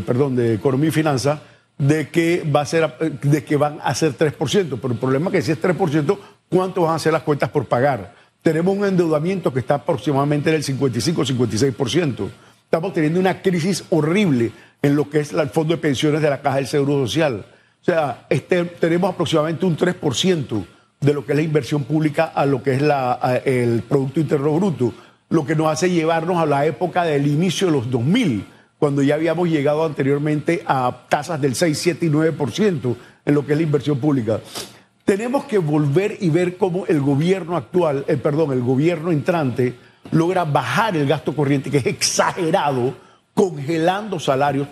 perdón, 0.00 0.34
de 0.34 0.54
Economía 0.54 0.88
y 0.88 0.92
Finanzas 0.92 1.38
de 1.78 2.08
que, 2.08 2.44
va 2.44 2.60
a 2.60 2.66
ser, 2.66 2.96
de 2.98 3.44
que 3.44 3.56
van 3.56 3.78
a 3.82 3.94
ser 3.94 4.16
3%. 4.16 4.36
Pero 4.80 4.92
el 4.92 4.98
problema 4.98 5.26
es 5.26 5.32
que 5.32 5.42
si 5.42 5.52
es 5.52 5.60
3%, 5.60 6.18
¿cuánto 6.48 6.82
van 6.82 6.96
a 6.96 6.98
ser 6.98 7.12
las 7.12 7.22
cuentas 7.22 7.50
por 7.50 7.66
pagar? 7.66 8.14
Tenemos 8.42 8.76
un 8.76 8.84
endeudamiento 8.84 9.52
que 9.52 9.60
está 9.60 9.74
aproximadamente 9.76 10.50
en 10.50 10.56
el 10.56 10.62
55-56%. 10.62 12.28
Estamos 12.64 12.92
teniendo 12.92 13.20
una 13.20 13.40
crisis 13.40 13.84
horrible 13.90 14.52
en 14.82 14.96
lo 14.96 15.08
que 15.08 15.20
es 15.20 15.32
el 15.32 15.48
fondo 15.48 15.74
de 15.74 15.80
pensiones 15.80 16.20
de 16.20 16.30
la 16.30 16.42
Caja 16.42 16.56
del 16.56 16.66
Seguro 16.66 17.06
Social. 17.06 17.46
O 17.80 17.84
sea, 17.84 18.26
este, 18.28 18.64
tenemos 18.64 19.12
aproximadamente 19.12 19.64
un 19.66 19.76
3% 19.76 20.64
de 21.00 21.12
lo 21.12 21.24
que 21.24 21.32
es 21.32 21.36
la 21.36 21.42
inversión 21.42 21.84
pública 21.84 22.24
a 22.34 22.46
lo 22.46 22.62
que 22.62 22.74
es 22.74 22.82
la, 22.82 23.40
el 23.44 23.82
Producto 23.82 24.20
Interno 24.20 24.54
Bruto, 24.56 24.92
lo 25.30 25.44
que 25.44 25.54
nos 25.54 25.68
hace 25.68 25.90
llevarnos 25.90 26.38
a 26.38 26.46
la 26.46 26.66
época 26.66 27.04
del 27.04 27.26
inicio 27.26 27.66
de 27.66 27.72
los 27.72 27.90
2000 27.90 28.46
cuando 28.84 29.00
ya 29.00 29.14
habíamos 29.14 29.48
llegado 29.48 29.82
anteriormente 29.82 30.62
a 30.66 31.06
tasas 31.08 31.40
del 31.40 31.54
6, 31.54 31.78
7 31.78 32.04
y 32.04 32.10
9% 32.10 32.96
en 33.24 33.34
lo 33.34 33.46
que 33.46 33.52
es 33.52 33.56
la 33.56 33.62
inversión 33.62 33.98
pública. 33.98 34.40
Tenemos 35.06 35.46
que 35.46 35.56
volver 35.56 36.18
y 36.20 36.28
ver 36.28 36.58
cómo 36.58 36.84
el 36.84 37.00
gobierno 37.00 37.56
actual, 37.56 38.04
eh, 38.08 38.18
perdón, 38.18 38.52
el 38.52 38.60
gobierno 38.60 39.10
entrante 39.10 39.72
logra 40.10 40.44
bajar 40.44 40.98
el 40.98 41.06
gasto 41.06 41.34
corriente, 41.34 41.70
que 41.70 41.78
es 41.78 41.86
exagerado, 41.86 42.94
congelando 43.32 44.20
salarios, 44.20 44.68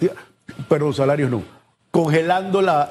perdón, 0.68 0.92
salarios 0.92 1.30
no, 1.30 1.42
congelando 1.90 2.60
la, 2.60 2.90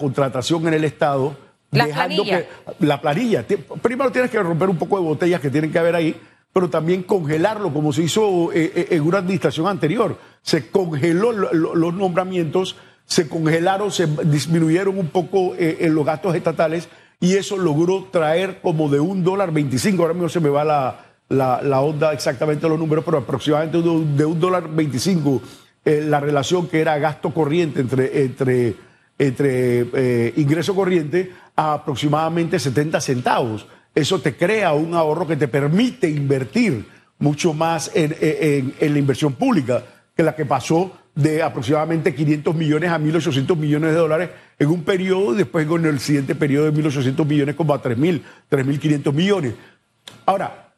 contratación 0.00 0.66
en 0.68 0.72
el 0.72 0.84
Estado, 0.84 1.36
la 1.70 1.84
dejando 1.84 2.24
planilla. 2.24 2.46
que 2.78 2.86
la 2.86 2.98
planilla. 2.98 3.44
Primero 3.82 4.10
tienes 4.10 4.30
que 4.30 4.42
romper 4.42 4.70
un 4.70 4.78
poco 4.78 4.96
de 4.96 5.04
botellas 5.04 5.38
que 5.38 5.50
tienen 5.50 5.70
que 5.70 5.78
haber 5.78 5.96
ahí 5.96 6.18
pero 6.52 6.68
también 6.68 7.02
congelarlo, 7.02 7.72
como 7.72 7.92
se 7.92 8.02
hizo 8.02 8.52
eh, 8.52 8.72
eh, 8.74 8.86
en 8.90 9.02
una 9.02 9.18
administración 9.18 9.66
anterior. 9.66 10.18
Se 10.42 10.70
congeló 10.70 11.32
los 11.32 11.94
nombramientos, 11.94 12.76
se 13.06 13.28
congelaron, 13.28 13.90
se 13.90 14.06
disminuyeron 14.24 14.98
un 14.98 15.08
poco 15.08 15.54
eh, 15.56 15.78
en 15.80 15.94
los 15.94 16.04
gastos 16.04 16.34
estatales 16.34 16.88
y 17.20 17.36
eso 17.36 17.56
logró 17.56 18.08
traer 18.10 18.60
como 18.60 18.88
de 18.88 19.00
un 19.00 19.22
dólar 19.22 19.52
25, 19.52 20.02
ahora 20.02 20.14
mismo 20.14 20.28
se 20.28 20.40
me 20.40 20.48
va 20.48 20.64
la, 20.64 21.06
la, 21.28 21.80
onda 21.80 22.12
exactamente 22.12 22.68
los 22.68 22.78
números, 22.78 23.04
pero 23.04 23.18
aproximadamente 23.18 23.80
de 23.80 24.24
un 24.24 24.40
dólar 24.40 24.68
25 24.68 25.42
eh, 25.84 26.04
la 26.04 26.20
relación 26.20 26.68
que 26.68 26.80
era 26.80 26.98
gasto 26.98 27.32
corriente 27.32 27.80
entre, 27.80 28.24
entre, 28.24 28.74
entre 29.18 30.32
ingreso 30.36 30.74
corriente 30.74 31.32
a 31.54 31.74
aproximadamente 31.74 32.58
70 32.58 33.00
centavos. 33.00 33.66
Eso 33.94 34.20
te 34.20 34.36
crea 34.36 34.72
un 34.72 34.94
ahorro 34.94 35.26
que 35.26 35.36
te 35.36 35.48
permite 35.48 36.08
invertir 36.08 36.86
mucho 37.18 37.52
más 37.52 37.90
en, 37.94 38.74
la 38.80 38.98
inversión 38.98 39.34
pública 39.34 39.84
que 40.16 40.22
la 40.22 40.34
que 40.34 40.44
pasó 40.44 40.92
de 41.14 41.42
aproximadamente 41.42 42.14
500 42.14 42.54
millones 42.54 42.90
a 42.90 42.98
1.800 42.98 43.54
millones 43.56 43.90
de 43.90 43.96
dólares 43.96 44.30
en 44.58 44.68
un 44.68 44.82
periodo 44.82 45.34
y 45.34 45.38
después 45.38 45.66
con 45.66 45.84
el 45.84 46.00
siguiente 46.00 46.34
periodo 46.34 46.70
de 46.70 46.82
1.800 46.82 47.24
millones 47.26 47.54
como 47.54 47.74
a 47.74 47.82
3.000, 47.82 48.22
3.500 48.50 49.12
millones. 49.12 49.54
Ahora, 50.24 50.72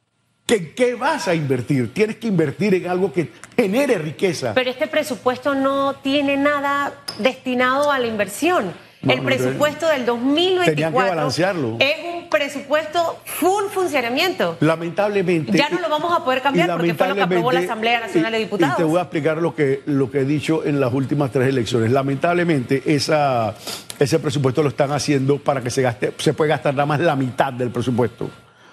¿qué, 0.44 0.74
¿qué 0.74 0.94
vas 0.94 1.28
a 1.28 1.34
invertir? 1.34 1.94
Tienes 1.94 2.16
que 2.16 2.26
invertir 2.26 2.74
en 2.74 2.88
algo 2.88 3.12
que 3.12 3.30
genere 3.56 3.98
riqueza. 3.98 4.54
Pero 4.54 4.70
este 4.70 4.88
presupuesto 4.88 5.54
no 5.54 5.94
tiene 6.02 6.36
nada 6.36 6.92
destinado 7.20 7.92
a 7.92 7.98
la 8.00 8.08
inversión. 8.08 8.72
El 9.08 9.22
presupuesto 9.22 9.88
del 9.88 10.06
2024 10.06 10.74
Tenían 10.74 10.92
que 10.92 10.98
balancearlo. 11.10 11.76
es 11.80 11.96
un 12.04 12.30
presupuesto 12.30 13.20
full 13.24 13.64
funcionamiento. 13.72 14.56
Lamentablemente. 14.60 15.56
Ya 15.56 15.68
no 15.68 15.80
lo 15.80 15.88
vamos 15.88 16.12
a 16.12 16.24
poder 16.24 16.42
cambiar 16.42 16.70
porque 16.72 16.94
fue 16.94 17.08
lo 17.08 17.14
que 17.14 17.22
aprobó 17.22 17.52
la 17.52 17.60
Asamblea 17.60 18.00
Nacional 18.00 18.32
de 18.32 18.38
Diputados. 18.38 18.74
Y 18.74 18.76
te 18.76 18.84
voy 18.84 18.98
a 18.98 19.02
explicar 19.02 19.38
lo 19.38 19.54
que, 19.54 19.82
lo 19.86 20.10
que 20.10 20.20
he 20.20 20.24
dicho 20.24 20.64
en 20.64 20.80
las 20.80 20.92
últimas 20.92 21.30
tres 21.30 21.48
elecciones. 21.48 21.90
Lamentablemente, 21.92 22.82
esa, 22.86 23.54
ese 23.98 24.18
presupuesto 24.18 24.62
lo 24.62 24.68
están 24.68 24.92
haciendo 24.92 25.38
para 25.38 25.60
que 25.60 25.70
se 25.70 25.82
gaste, 25.82 26.12
se 26.18 26.34
puede 26.34 26.50
gastar 26.50 26.74
nada 26.74 26.86
más 26.86 27.00
la 27.00 27.16
mitad 27.16 27.52
del 27.52 27.70
presupuesto. 27.70 28.28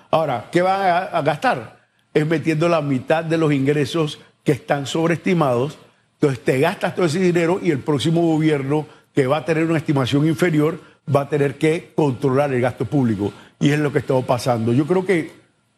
Ahora, 0.10 0.46
¿qué 0.52 0.62
van 0.62 0.82
a, 0.82 0.98
a 0.98 1.22
gastar? 1.22 1.82
Es 2.14 2.26
metiendo 2.26 2.68
la 2.68 2.82
mitad 2.82 3.24
de 3.24 3.38
los 3.38 3.54
ingresos 3.54 4.20
que 4.44 4.52
están 4.54 4.86
sobreestimados. 4.86 5.78
Entonces 6.14 6.44
te 6.44 6.60
gastas 6.60 6.96
todo 6.96 7.06
ese 7.06 7.20
dinero 7.20 7.60
y 7.62 7.72
el 7.72 7.80
próximo 7.80 8.22
gobierno 8.22 8.86
que 9.14 9.28
va 9.28 9.38
a 9.38 9.46
tener 9.46 9.66
una 9.66 9.78
estimación 9.78 10.28
inferior 10.28 10.80
va 11.14 11.22
a 11.22 11.30
tener 11.30 11.58
que 11.58 11.92
controlar 11.96 12.54
el 12.54 12.62
gasto 12.62 12.86
público. 12.86 13.34
Y 13.60 13.72
es 13.72 13.80
lo 13.80 13.92
que 13.92 14.00
está 14.00 14.20
pasando. 14.22 14.74
Yo 14.74 14.86
creo 14.86 15.06
que 15.06 15.32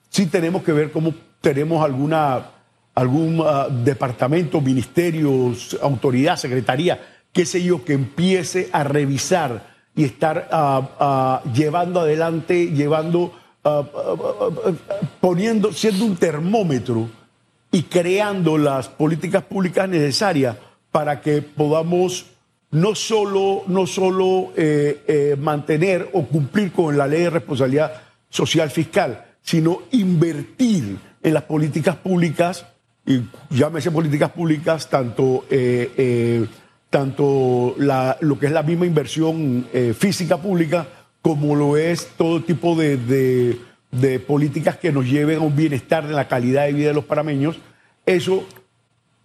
sí 0.10 0.28
tenemos 0.28 0.64
que 0.64 0.74
ver 0.74 0.92
cómo 0.92 1.14
tenemos 1.42 1.84
alguna, 1.84 2.52
algún 2.96 3.42
ah, 3.46 3.68
departamento, 3.70 4.62
ministerios, 4.62 5.78
autoridad, 5.82 6.38
secretaría, 6.38 7.00
qué 7.32 7.46
sé 7.46 7.64
yo, 7.64 7.84
que 7.84 7.94
empiece 7.94 8.70
a 8.72 8.84
revisar 8.84 9.74
y 9.96 10.06
estar 10.06 10.48
ah, 10.52 10.90
ah, 11.00 11.42
llevando 11.54 12.02
adelante, 12.02 12.68
llevando, 12.68 13.34
poniendo, 15.22 15.72
siendo 15.72 16.04
un 16.06 16.18
termómetro 16.18 17.10
y 17.72 17.84
creando 17.84 18.58
las 18.58 18.90
políticas 18.90 19.44
públicas 19.44 19.88
necesarias 19.88 20.58
para 20.92 21.22
que 21.22 21.42
podamos 21.42 22.33
no 22.74 22.94
solo, 22.96 23.64
no 23.68 23.88
solo 23.88 24.52
eh, 24.58 25.04
eh, 25.08 25.36
mantener 25.40 26.10
o 26.14 26.26
cumplir 26.26 26.72
con 26.72 26.98
la 26.98 27.08
ley 27.08 27.22
de 27.22 27.30
responsabilidad 27.30 27.94
social 28.30 28.70
fiscal, 28.70 29.26
sino 29.42 29.84
invertir 29.92 30.98
en 31.24 31.34
las 31.34 31.44
políticas 31.44 31.96
públicas, 31.96 32.66
y 33.06 33.22
llámese 33.50 33.92
políticas 33.92 34.32
públicas, 34.32 34.90
tanto, 34.90 35.46
eh, 35.50 36.46
tanto 36.90 37.76
lo 37.78 38.40
que 38.40 38.46
es 38.48 38.52
la 38.52 38.64
misma 38.64 38.86
inversión 38.86 39.66
física 39.98 40.38
pública, 40.38 40.88
como 41.22 41.56
lo 41.56 41.78
es 41.78 42.08
todo 42.18 42.42
tipo 42.44 42.76
de, 42.76 42.98
de- 42.98 43.58
de 43.92 44.20
políticas 44.20 44.78
que 44.78 44.92
nos 44.92 45.06
lleven 45.08 45.38
a 45.38 45.42
un 45.42 45.56
bienestar 45.56 46.08
de 46.08 46.14
la 46.14 46.28
calidad 46.28 46.66
de 46.66 46.74
vida 46.74 46.88
de 46.88 46.94
los 46.96 47.06
parameños. 47.06 47.58
Eso 48.08 48.44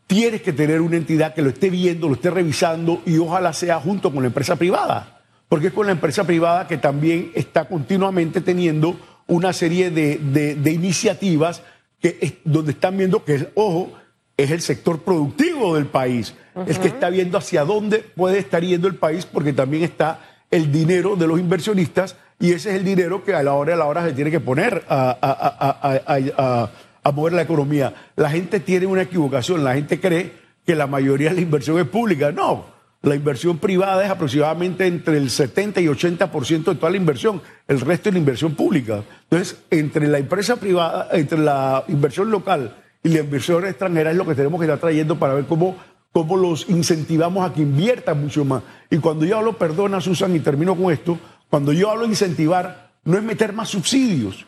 tienes 0.08 0.42
que 0.42 0.52
tener 0.52 0.80
una 0.80 0.96
entidad 0.96 1.34
que 1.34 1.42
lo 1.42 1.50
esté 1.50 1.70
viendo, 1.70 2.08
lo 2.08 2.14
esté 2.14 2.30
revisando 2.30 3.02
y 3.06 3.18
ojalá 3.18 3.52
sea 3.52 3.78
junto 3.78 4.10
con 4.12 4.22
la 4.24 4.26
empresa 4.28 4.56
privada, 4.56 5.20
porque 5.48 5.68
es 5.68 5.72
con 5.72 5.86
la 5.86 5.92
empresa 5.92 6.24
privada 6.24 6.66
que 6.66 6.78
también 6.78 7.30
está 7.34 7.66
continuamente 7.68 8.40
teniendo 8.40 8.96
una 9.28 9.52
serie 9.52 9.90
de, 9.90 10.16
de- 10.16 10.54
de 10.56 10.72
iniciativas 10.72 11.62
que 12.00 12.18
es- 12.20 12.34
donde 12.44 12.72
están 12.72 12.96
viendo 12.96 13.22
que, 13.24 13.48
ojo, 13.54 13.92
es 14.36 14.50
el 14.50 14.60
sector 14.62 15.00
productivo 15.02 15.74
del 15.76 15.86
país, 15.86 16.34
el 16.66 16.78
que 16.78 16.88
está 16.88 17.10
viendo 17.10 17.36
hacia 17.38 17.64
dónde 17.64 17.98
puede 17.98 18.38
estar 18.38 18.62
yendo 18.64 18.88
el 18.88 18.94
país, 18.96 19.26
porque 19.26 19.52
también 19.52 19.82
está 19.84 20.20
el 20.50 20.72
dinero 20.72 21.14
de 21.16 21.26
los 21.26 21.38
inversionistas 21.38 22.16
y 22.40 22.52
ese 22.52 22.70
es 22.70 22.76
el 22.76 22.84
dinero 22.84 23.22
que 23.24 23.34
a 23.34 23.42
la 23.42 23.52
hora 23.52 23.72
de 23.72 23.78
la 23.78 23.84
hora 23.86 24.04
se 24.06 24.12
tiene 24.14 24.30
que 24.30 24.40
poner 24.40 24.84
a, 24.88 25.10
a- 25.10 25.16
a- 25.20 26.62
a- 26.62 26.70
a- 27.08 27.12
mover 27.12 27.32
la 27.32 27.42
economía. 27.42 27.94
La 28.16 28.30
gente 28.30 28.60
tiene 28.60 28.86
una 28.86 29.02
equivocación, 29.02 29.64
la 29.64 29.74
gente 29.74 30.00
cree 30.00 30.32
que 30.66 30.74
la 30.74 30.86
mayoría 30.86 31.30
de 31.30 31.36
la 31.36 31.40
inversión 31.40 31.78
es 31.78 31.86
pública. 31.86 32.30
No, 32.32 32.66
la 33.02 33.14
inversión 33.14 33.58
privada 33.58 34.04
es 34.04 34.10
aproximadamente 34.10 34.86
entre 34.86 35.16
el 35.18 35.30
70 35.30 35.80
y 35.80 35.86
80% 35.86 36.64
de 36.72 36.74
toda 36.74 36.90
la 36.90 36.96
inversión, 36.96 37.40
el 37.68 37.80
resto 37.80 38.08
es 38.08 38.14
la 38.14 38.18
inversión 38.18 38.54
pública. 38.54 39.02
Entonces, 39.30 39.58
entre 39.70 40.08
la 40.08 40.18
empresa 40.18 40.56
privada, 40.56 41.08
entre 41.12 41.38
la 41.38 41.84
inversión 41.88 42.30
local 42.30 42.74
y 43.02 43.10
la 43.10 43.20
inversión 43.20 43.64
extranjera 43.66 44.10
es 44.10 44.16
lo 44.16 44.26
que 44.26 44.34
tenemos 44.34 44.58
que 44.60 44.66
estar 44.66 44.78
trayendo 44.80 45.16
para 45.18 45.34
ver 45.34 45.44
cómo, 45.46 45.76
cómo 46.12 46.36
los 46.36 46.68
incentivamos 46.68 47.48
a 47.48 47.54
que 47.54 47.62
inviertan 47.62 48.20
mucho 48.20 48.44
más. 48.44 48.62
Y 48.90 48.98
cuando 48.98 49.24
yo 49.24 49.38
hablo, 49.38 49.56
perdona 49.56 50.00
Susan, 50.00 50.34
y 50.34 50.40
termino 50.40 50.74
con 50.74 50.92
esto, 50.92 51.18
cuando 51.48 51.72
yo 51.72 51.90
hablo 51.90 52.02
de 52.02 52.08
incentivar, 52.08 52.90
no 53.04 53.16
es 53.16 53.22
meter 53.22 53.52
más 53.52 53.68
subsidios, 53.68 54.44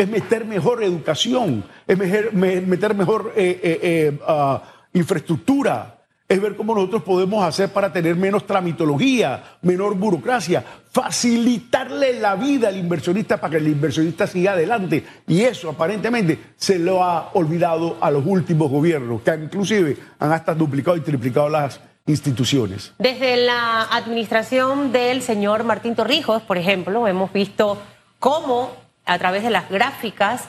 es 0.00 0.08
meter 0.08 0.46
mejor 0.46 0.82
educación, 0.82 1.62
es 1.86 1.98
meter 1.98 2.94
mejor 2.94 3.34
eh, 3.36 3.60
eh, 3.62 3.80
eh, 3.82 4.18
ah, 4.26 4.62
infraestructura, 4.94 5.98
es 6.26 6.40
ver 6.40 6.56
cómo 6.56 6.74
nosotros 6.74 7.02
podemos 7.02 7.44
hacer 7.44 7.68
para 7.68 7.92
tener 7.92 8.16
menos 8.16 8.46
tramitología, 8.46 9.58
menor 9.60 9.96
burocracia, 9.96 10.64
facilitarle 10.90 12.18
la 12.18 12.34
vida 12.34 12.68
al 12.68 12.78
inversionista 12.78 13.38
para 13.38 13.50
que 13.50 13.56
el 13.58 13.68
inversionista 13.68 14.26
siga 14.26 14.52
adelante. 14.52 15.04
Y 15.28 15.42
eso 15.42 15.68
aparentemente 15.68 16.38
se 16.56 16.78
lo 16.78 17.04
ha 17.04 17.32
olvidado 17.34 17.98
a 18.00 18.10
los 18.10 18.24
últimos 18.24 18.70
gobiernos, 18.70 19.20
que 19.20 19.34
inclusive 19.34 19.98
han 20.18 20.32
hasta 20.32 20.54
duplicado 20.54 20.96
y 20.96 21.00
triplicado 21.00 21.50
las 21.50 21.78
instituciones. 22.06 22.94
Desde 22.96 23.36
la 23.36 23.82
administración 23.82 24.92
del 24.92 25.20
señor 25.20 25.64
Martín 25.64 25.94
Torrijos, 25.94 26.40
por 26.40 26.56
ejemplo, 26.56 27.06
hemos 27.06 27.30
visto 27.34 27.76
cómo 28.18 28.88
a 29.10 29.18
través 29.18 29.42
de 29.42 29.50
las 29.50 29.68
gráficas 29.68 30.44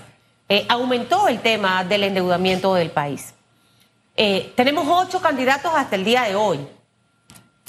eh, 0.48 0.68
aumentó 0.70 1.28
el 1.28 1.40
tema 1.40 1.84
del 1.84 2.04
endeudamiento 2.04 2.76
del 2.76 2.92
país. 2.92 3.34
Eh, 4.16 4.54
tenemos 4.56 4.86
ocho 4.88 5.20
candidatos 5.20 5.72
hasta 5.76 5.96
el 5.96 6.04
día 6.04 6.22
de 6.24 6.36
hoy. 6.36 6.60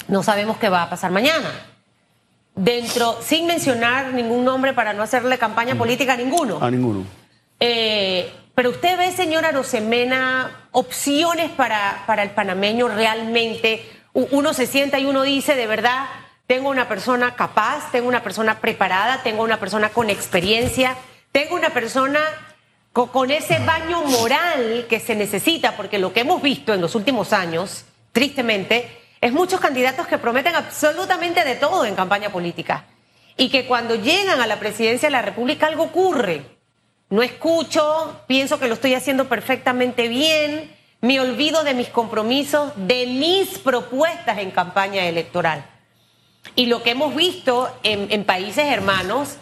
No 0.07 0.21
sabemos 0.21 0.57
qué 0.57 0.69
va 0.69 0.83
a 0.83 0.89
pasar 0.91 1.09
mañana. 1.09 1.49
Dentro, 2.53 3.17
sin 3.23 3.47
mencionar 3.47 4.13
ningún 4.13 4.45
nombre 4.45 4.73
para 4.73 4.93
no 4.93 5.01
hacerle 5.01 5.39
campaña 5.39 5.73
política 5.73 6.13
a 6.13 6.17
ninguno. 6.17 6.59
A 6.61 6.69
ninguno. 6.69 7.05
Eh, 7.59 8.31
pero 8.53 8.69
usted 8.69 8.95
ve, 8.95 9.11
señora 9.13 9.51
Rosemena, 9.51 10.67
opciones 10.73 11.49
para, 11.49 12.03
para 12.05 12.21
el 12.21 12.29
panameño 12.29 12.87
realmente. 12.87 13.83
Uno 14.13 14.53
se 14.53 14.67
sienta 14.67 14.99
y 14.99 15.05
uno 15.05 15.23
dice, 15.23 15.55
de 15.55 15.65
verdad, 15.65 16.05
tengo 16.53 16.69
una 16.69 16.87
persona 16.87 17.35
capaz, 17.35 17.91
tengo 17.91 18.07
una 18.07 18.21
persona 18.21 18.59
preparada, 18.59 19.23
tengo 19.23 19.41
una 19.41 19.59
persona 19.59 19.89
con 19.89 20.11
experiencia, 20.11 20.95
tengo 21.31 21.55
una 21.55 21.71
persona 21.71 22.19
co- 22.91 23.07
con 23.11 23.31
ese 23.31 23.57
baño 23.57 24.03
moral 24.03 24.85
que 24.87 24.99
se 24.99 25.15
necesita, 25.15 25.75
porque 25.75 25.97
lo 25.97 26.13
que 26.13 26.19
hemos 26.19 26.43
visto 26.43 26.71
en 26.71 26.79
los 26.79 26.93
últimos 26.93 27.33
años, 27.33 27.85
tristemente, 28.11 29.01
es 29.19 29.33
muchos 29.33 29.59
candidatos 29.59 30.05
que 30.05 30.19
prometen 30.19 30.53
absolutamente 30.53 31.43
de 31.43 31.55
todo 31.55 31.85
en 31.85 31.95
campaña 31.95 32.29
política 32.29 32.85
y 33.35 33.49
que 33.49 33.65
cuando 33.65 33.95
llegan 33.95 34.39
a 34.39 34.45
la 34.45 34.59
presidencia 34.59 35.07
de 35.07 35.13
la 35.13 35.23
República 35.23 35.65
algo 35.65 35.85
ocurre. 35.85 36.45
No 37.09 37.23
escucho, 37.23 38.21
pienso 38.27 38.59
que 38.59 38.67
lo 38.67 38.75
estoy 38.75 38.93
haciendo 38.93 39.27
perfectamente 39.27 40.07
bien, 40.07 40.71
me 41.01 41.19
olvido 41.19 41.63
de 41.63 41.73
mis 41.73 41.87
compromisos, 41.87 42.73
de 42.75 43.07
mis 43.07 43.57
propuestas 43.57 44.37
en 44.37 44.51
campaña 44.51 45.03
electoral. 45.05 45.65
Y 46.55 46.67
lo 46.67 46.83
que 46.83 46.91
hemos 46.91 47.15
visto 47.15 47.69
en, 47.83 48.23
países 48.25 48.65
hermanos, 48.65 49.37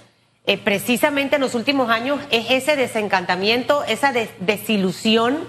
eh, 0.45 0.57
precisamente 0.57 1.35
en 1.35 1.41
los 1.41 1.55
últimos 1.55 1.89
años, 1.89 2.19
es 2.31 2.49
ese 2.49 2.75
desencantamiento, 2.75 3.83
esa 3.83 4.11
des- 4.13 4.29
desilusión, 4.39 5.47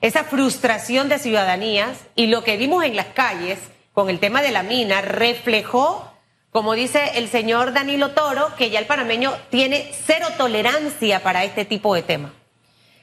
esa 0.00 0.24
frustración 0.24 1.08
de 1.08 1.18
ciudadanías. 1.18 1.98
Y 2.16 2.26
lo 2.26 2.44
que 2.44 2.56
vimos 2.56 2.84
en 2.84 2.96
las 2.96 3.06
calles 3.06 3.58
con 3.92 4.10
el 4.10 4.18
tema 4.18 4.42
de 4.42 4.50
la 4.52 4.62
mina 4.62 5.00
reflejó, 5.00 6.12
como 6.52 6.74
dice 6.74 7.12
el 7.14 7.28
señor 7.28 7.72
Danilo 7.72 8.10
Toro, 8.10 8.54
que 8.56 8.70
ya 8.70 8.78
el 8.78 8.86
panameño 8.86 9.32
tiene 9.50 9.90
cero 10.04 10.26
tolerancia 10.36 11.22
para 11.22 11.44
este 11.44 11.64
tipo 11.64 11.94
de 11.94 12.02
temas. 12.02 12.32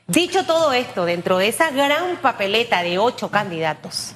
Dicho 0.05 0.45
todo 0.45 0.71
esto, 0.71 1.05
dentro 1.05 1.37
de 1.37 1.47
esa 1.49 1.71
gran 1.71 2.17
papeleta 2.17 2.83
de 2.83 2.97
ocho 2.97 3.29
candidatos, 3.29 4.13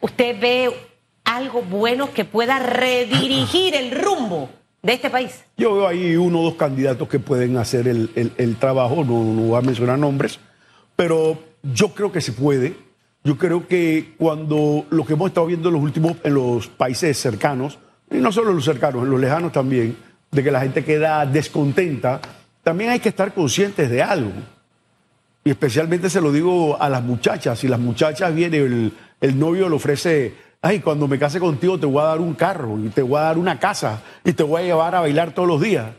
¿usted 0.00 0.38
ve 0.40 0.91
algo 1.24 1.62
bueno 1.62 2.12
que 2.12 2.24
pueda 2.24 2.58
redirigir 2.58 3.74
el 3.74 3.90
rumbo 3.92 4.50
de 4.82 4.94
este 4.94 5.10
país? 5.10 5.44
Yo 5.56 5.74
veo 5.74 5.86
ahí 5.88 6.16
uno 6.16 6.40
o 6.40 6.44
dos 6.44 6.54
candidatos 6.54 7.08
que 7.08 7.18
pueden 7.18 7.56
hacer 7.56 7.86
el, 7.88 8.10
el- 8.36 8.56
trabajo, 8.56 8.96
no, 9.04 9.22
no 9.24 9.42
voy 9.42 9.58
a 9.58 9.62
mencionar 9.62 9.98
nombres, 9.98 10.38
pero 10.96 11.38
yo 11.62 11.88
creo 11.94 12.10
que 12.12 12.20
se 12.20 12.32
puede. 12.32 12.74
Yo 13.24 13.38
creo 13.38 13.68
que 13.68 14.14
cuando 14.18 14.84
lo 14.90 15.04
que 15.06 15.12
hemos 15.12 15.28
estado 15.28 15.46
viendo 15.46 15.68
en 15.68 15.74
los 15.74 15.82
últimos, 15.84 16.16
en 16.24 16.34
los 16.34 16.66
países 16.66 17.16
cercanos, 17.18 17.78
y 18.10 18.16
no 18.16 18.32
solo 18.32 18.50
en 18.50 18.56
los 18.56 18.64
cercanos, 18.64 19.04
en 19.04 19.10
los 19.10 19.20
lejanos 19.20 19.52
también, 19.52 19.96
de 20.32 20.42
que 20.42 20.50
la 20.50 20.60
gente 20.60 20.84
queda 20.84 21.24
descontenta, 21.24 22.20
también 22.64 22.90
hay 22.90 22.98
que 23.00 23.10
estar 23.10 23.32
conscientes 23.32 23.88
de 23.90 24.02
algo. 24.02 24.32
Y 25.44 25.50
especialmente 25.50 26.10
se 26.10 26.20
lo 26.20 26.32
digo 26.32 26.80
a 26.80 26.88
las 26.88 27.02
muchachas. 27.02 27.58
Si 27.60 27.68
las 27.68 27.78
muchachas 27.80 28.34
vienen, 28.34 28.62
el, 28.64 28.92
el 29.20 29.38
novio 29.38 29.68
le 29.68 29.76
ofrece, 29.76 30.34
ay, 30.62 30.78
cuando 30.80 31.08
me 31.08 31.18
case 31.18 31.40
contigo 31.40 31.78
te 31.78 31.86
voy 31.86 32.00
a 32.00 32.06
dar 32.06 32.20
un 32.20 32.34
carro 32.34 32.78
y 32.78 32.88
te 32.88 33.02
voy 33.02 33.18
a 33.18 33.22
dar 33.22 33.38
una 33.38 33.58
casa 33.58 34.00
y 34.24 34.32
te 34.32 34.44
voy 34.44 34.62
a 34.62 34.64
llevar 34.64 34.94
a 34.94 35.00
bailar 35.00 35.32
todos 35.32 35.48
los 35.48 35.60
días. 35.60 35.90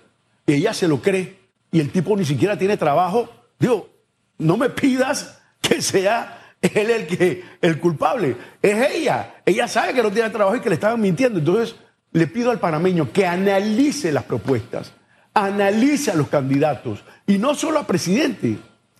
Y 0.47 0.53
ella 0.53 0.73
se 0.73 0.87
lo 0.87 1.01
cree 1.01 1.37
y 1.71 1.79
el 1.79 1.91
tipo 1.91 2.15
ni 2.15 2.25
siquiera 2.25 2.57
tiene 2.57 2.77
trabajo. 2.77 3.29
Digo, 3.59 3.89
no 4.37 4.57
me 4.57 4.69
pidas 4.69 5.41
que 5.61 5.81
sea 5.81 6.55
él 6.61 6.89
el 6.89 7.07
que 7.07 7.43
el 7.61 7.79
culpable. 7.79 8.37
Es 8.61 8.91
ella. 8.91 9.35
Ella 9.45 9.67
sabe 9.67 9.93
que 9.93 10.01
no 10.01 10.11
tiene 10.11 10.29
trabajo 10.29 10.55
y 10.55 10.61
que 10.61 10.69
le 10.69 10.75
estaban 10.75 11.01
mintiendo. 11.01 11.39
Entonces, 11.39 11.75
le 12.13 12.27
pido 12.27 12.51
al 12.51 12.59
panameño 12.59 13.11
que 13.11 13.25
analice 13.25 14.11
las 14.11 14.23
propuestas, 14.23 14.93
analice 15.33 16.11
a 16.11 16.15
los 16.15 16.29
candidatos 16.29 17.03
y 17.27 17.37
no 17.37 17.55
solo 17.55 17.79
a 17.79 17.87
presidente, 17.87 18.57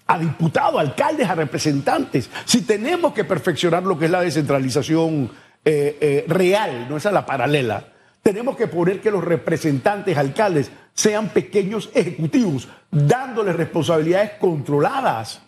a 0.08 0.20
diputados, 0.20 0.80
alcaldes, 0.80 1.30
a 1.30 1.36
representantes. 1.36 2.30
Si 2.46 2.64
tenemos 2.64 3.14
que 3.14 3.24
perfeccionar 3.24 3.84
lo 3.84 3.98
que 3.98 4.06
es 4.06 4.12
la 4.12 4.22
descentralización 4.22 5.32
eh, 5.66 5.98
eh, 6.02 6.26
real, 6.28 6.88
no 6.90 6.98
esa 6.98 7.12
la 7.12 7.26
paralela, 7.26 7.94
tenemos 8.22 8.56
que 8.56 8.68
poner 8.68 9.02
que 9.02 9.12
los 9.12 9.24
representantes, 9.24 10.18
alcaldes, 10.18 10.72
sean 10.94 11.30
pequeños 11.30 11.90
ejecutivos, 11.94 12.70
dándoles 12.90 13.56
responsabilidades 13.56 14.32
controladas. 14.40 15.42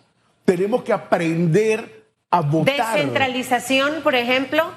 Tenemos 0.44 0.82
que 0.82 0.92
aprender 0.92 2.10
a 2.30 2.40
votar. 2.42 2.94
Descentralización, 2.94 4.02
por 4.02 4.14
ejemplo, 4.14 4.70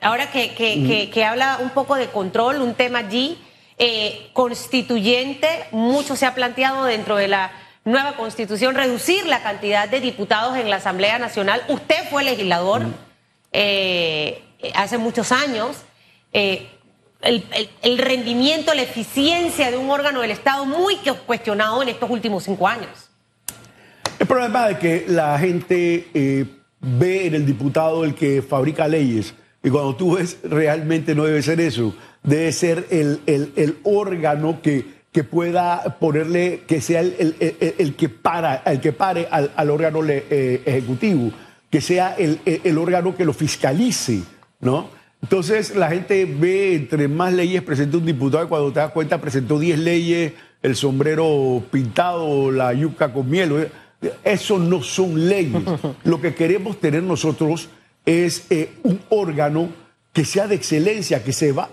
ahora 0.00 0.30
que, 0.30 0.54
que, 0.54 1.10
que, 1.12 1.24
habla 1.24 1.58
un 1.62 1.70
poco 1.70 1.94
de 1.94 2.08
control, 2.08 2.60
un 2.60 2.74
tema 2.74 3.00
allí, 3.00 3.38
eh, 3.78 4.30
constituyente, 4.32 5.48
mucho 5.70 6.16
se 6.16 6.26
ha 6.26 6.34
planteado 6.34 6.84
dentro 6.84 7.16
de 7.16 7.28
la 7.28 7.52
nueva 7.84 8.16
constitución 8.16 8.74
reducir 8.74 9.26
la 9.26 9.42
cantidad 9.42 9.88
de 9.88 10.00
diputados 10.00 10.56
en 10.56 10.70
la 10.70 10.76
Asamblea 10.76 11.18
Nacional. 11.18 11.62
Usted 11.68 12.08
fue 12.10 12.24
legislador 12.24 12.82
eh, 13.52 14.42
hace 14.74 14.98
muchos 14.98 15.32
años. 15.32 15.76
Eh, 16.32 16.68
el, 17.22 17.98
rendimiento, 17.98 18.74
la 18.74 18.82
eficiencia 18.82 19.70
de 19.70 19.76
un 19.76 19.90
órgano 19.90 20.22
del 20.22 20.32
Estado 20.32 20.64
muy 20.64 20.96
cuestionado 21.26 21.82
en 21.82 21.88
estos 21.90 22.10
últimos 22.10 22.44
cinco 22.44 22.66
años. 22.66 23.10
El 24.18 24.26
problema 24.26 24.70
es 24.70 24.78
que 24.78 25.04
la 25.08 25.38
gente 25.38 26.08
ve 26.80 27.26
en 27.26 27.34
el 27.34 27.46
diputado 27.46 28.04
el 28.04 28.16
que 28.16 28.42
fabrica 28.42 28.88
leyes 28.88 29.34
y 29.62 29.70
cuando 29.70 29.94
tú 29.94 30.16
ves, 30.16 30.38
realmente 30.42 31.14
no 31.14 31.24
debe 31.24 31.40
ser 31.42 31.60
eso. 31.60 31.94
Debe 32.22 32.52
ser 32.52 32.86
el, 32.90 33.78
órgano 33.84 34.60
que, 34.60 34.84
pueda 35.24 35.98
ponerle, 36.00 36.62
que 36.66 36.80
sea 36.80 37.00
el, 37.00 37.94
que, 37.96 38.08
para, 38.08 38.56
el 38.66 38.80
que 38.80 38.92
pare 38.92 39.28
al, 39.30 39.70
órgano 39.70 40.00
eh, 40.08 40.62
ejecutivo, 40.64 41.30
que 41.70 41.80
sea 41.80 42.16
el, 42.18 42.78
órgano 42.78 43.14
que 43.14 43.24
lo 43.24 43.32
fiscalice, 43.32 44.22
¿no? 44.62 44.88
Entonces 45.20 45.76
la 45.76 45.90
gente 45.90 46.24
ve 46.24 46.74
entre 46.74 47.06
más 47.06 47.32
leyes 47.32 47.62
presenta 47.62 47.98
un 47.98 48.06
diputado 48.06 48.44
y 48.44 48.48
cuando 48.48 48.72
te 48.72 48.80
das 48.80 48.90
cuenta 48.92 49.20
presentó 49.20 49.58
10 49.58 49.78
leyes, 49.78 50.32
el 50.62 50.74
sombrero 50.74 51.62
pintado, 51.70 52.50
la 52.50 52.72
yuca 52.72 53.12
con 53.12 53.28
miel. 53.28 53.68
Eso 54.24 54.58
no 54.58 54.82
son 54.82 55.28
leyes. 55.28 55.62
Lo 56.04 56.20
que 56.20 56.34
queremos 56.34 56.80
tener 56.80 57.02
nosotros 57.02 57.68
es 58.04 58.46
eh, 58.50 58.70
un 58.82 59.00
órgano 59.10 59.68
que 60.12 60.24
sea 60.24 60.46
de 60.46 60.56
excelencia, 60.56 61.22
que 61.22 61.32
se, 61.32 61.52
va 61.52 61.70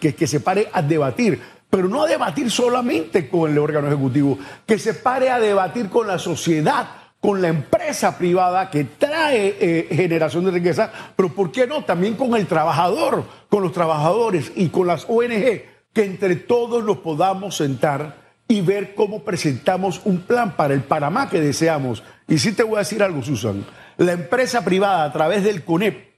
que, 0.00 0.14
que 0.14 0.26
se 0.26 0.40
pare 0.40 0.68
a 0.72 0.82
debatir, 0.82 1.40
pero 1.70 1.88
no 1.88 2.02
a 2.02 2.06
debatir 2.06 2.50
solamente 2.50 3.28
con 3.28 3.50
el 3.50 3.58
órgano 3.58 3.88
ejecutivo, 3.88 4.38
que 4.66 4.78
se 4.78 4.94
pare 4.94 5.30
a 5.30 5.40
debatir 5.40 5.88
con 5.88 6.06
la 6.06 6.18
sociedad, 6.18 6.88
con 7.20 7.42
la 7.42 7.48
empresa 7.48 8.16
privada 8.16 8.70
que 8.70 8.84
trae 8.84 9.56
eh, 9.60 9.88
generación 9.90 10.44
de 10.44 10.52
riqueza, 10.52 10.90
pero 11.14 11.28
¿por 11.34 11.52
qué 11.52 11.66
no? 11.66 11.84
También 11.84 12.14
con 12.14 12.34
el 12.34 12.46
trabajador, 12.46 13.24
con 13.48 13.62
los 13.62 13.72
trabajadores 13.72 14.52
y 14.56 14.68
con 14.68 14.86
las 14.86 15.04
ONG, 15.08 15.62
que 15.92 16.04
entre 16.04 16.36
todos 16.36 16.82
nos 16.84 16.98
podamos 16.98 17.56
sentar 17.56 18.30
y 18.48 18.62
ver 18.62 18.94
cómo 18.94 19.22
presentamos 19.22 20.00
un 20.04 20.22
plan 20.22 20.56
para 20.56 20.74
el 20.74 20.80
Panamá 20.80 21.28
que 21.28 21.40
deseamos. 21.40 22.02
Y 22.26 22.38
sí 22.38 22.52
te 22.52 22.62
voy 22.62 22.76
a 22.76 22.80
decir 22.80 23.02
algo, 23.02 23.22
Susan 23.22 23.64
la 24.00 24.12
empresa 24.12 24.64
privada 24.64 25.04
a 25.04 25.12
través 25.12 25.44
del 25.44 25.62
CONEP, 25.62 26.14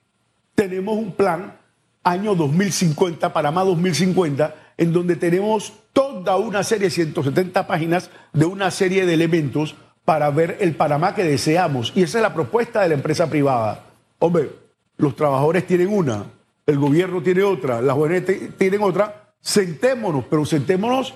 tenemos 0.55 0.97
un 0.97 1.13
plan 1.13 1.57
año 2.05 2.37
2050, 2.37 3.33
Panamá 3.33 3.65
2050, 3.65 4.55
en 4.77 4.93
donde 4.93 5.17
tenemos 5.17 5.73
toda 5.93 6.37
una 6.37 6.63
serie 6.63 6.87
de 6.87 6.91
170 6.91 7.67
páginas 7.67 8.11
de 8.33 8.45
una 8.45 8.71
serie 8.71 9.05
de 9.05 9.15
elementos 9.15 9.75
para 10.05 10.31
ver 10.31 10.59
el 10.61 10.75
Panamá 10.75 11.15
que 11.15 11.25
deseamos. 11.25 11.93
Y 11.95 12.03
esa 12.03 12.19
es 12.19 12.23
la 12.23 12.35
propuesta 12.35 12.83
de 12.83 12.89
la 12.89 12.95
empresa 12.95 13.29
privada. 13.29 13.85
Hombre, 14.19 14.51
los 14.97 15.17
trabajadores 15.17 15.67
tienen 15.67 15.89
una, 15.89 16.25
el 16.67 16.79
gobierno 16.79 17.23
tiene 17.23 17.43
otra, 17.43 17.81
las 17.81 17.97
ONG 17.97 18.57
tienen 18.57 18.83
otra. 18.83 19.31
Sentémonos, 19.41 20.25
pero 20.31 20.45
sentémonos 20.45 21.15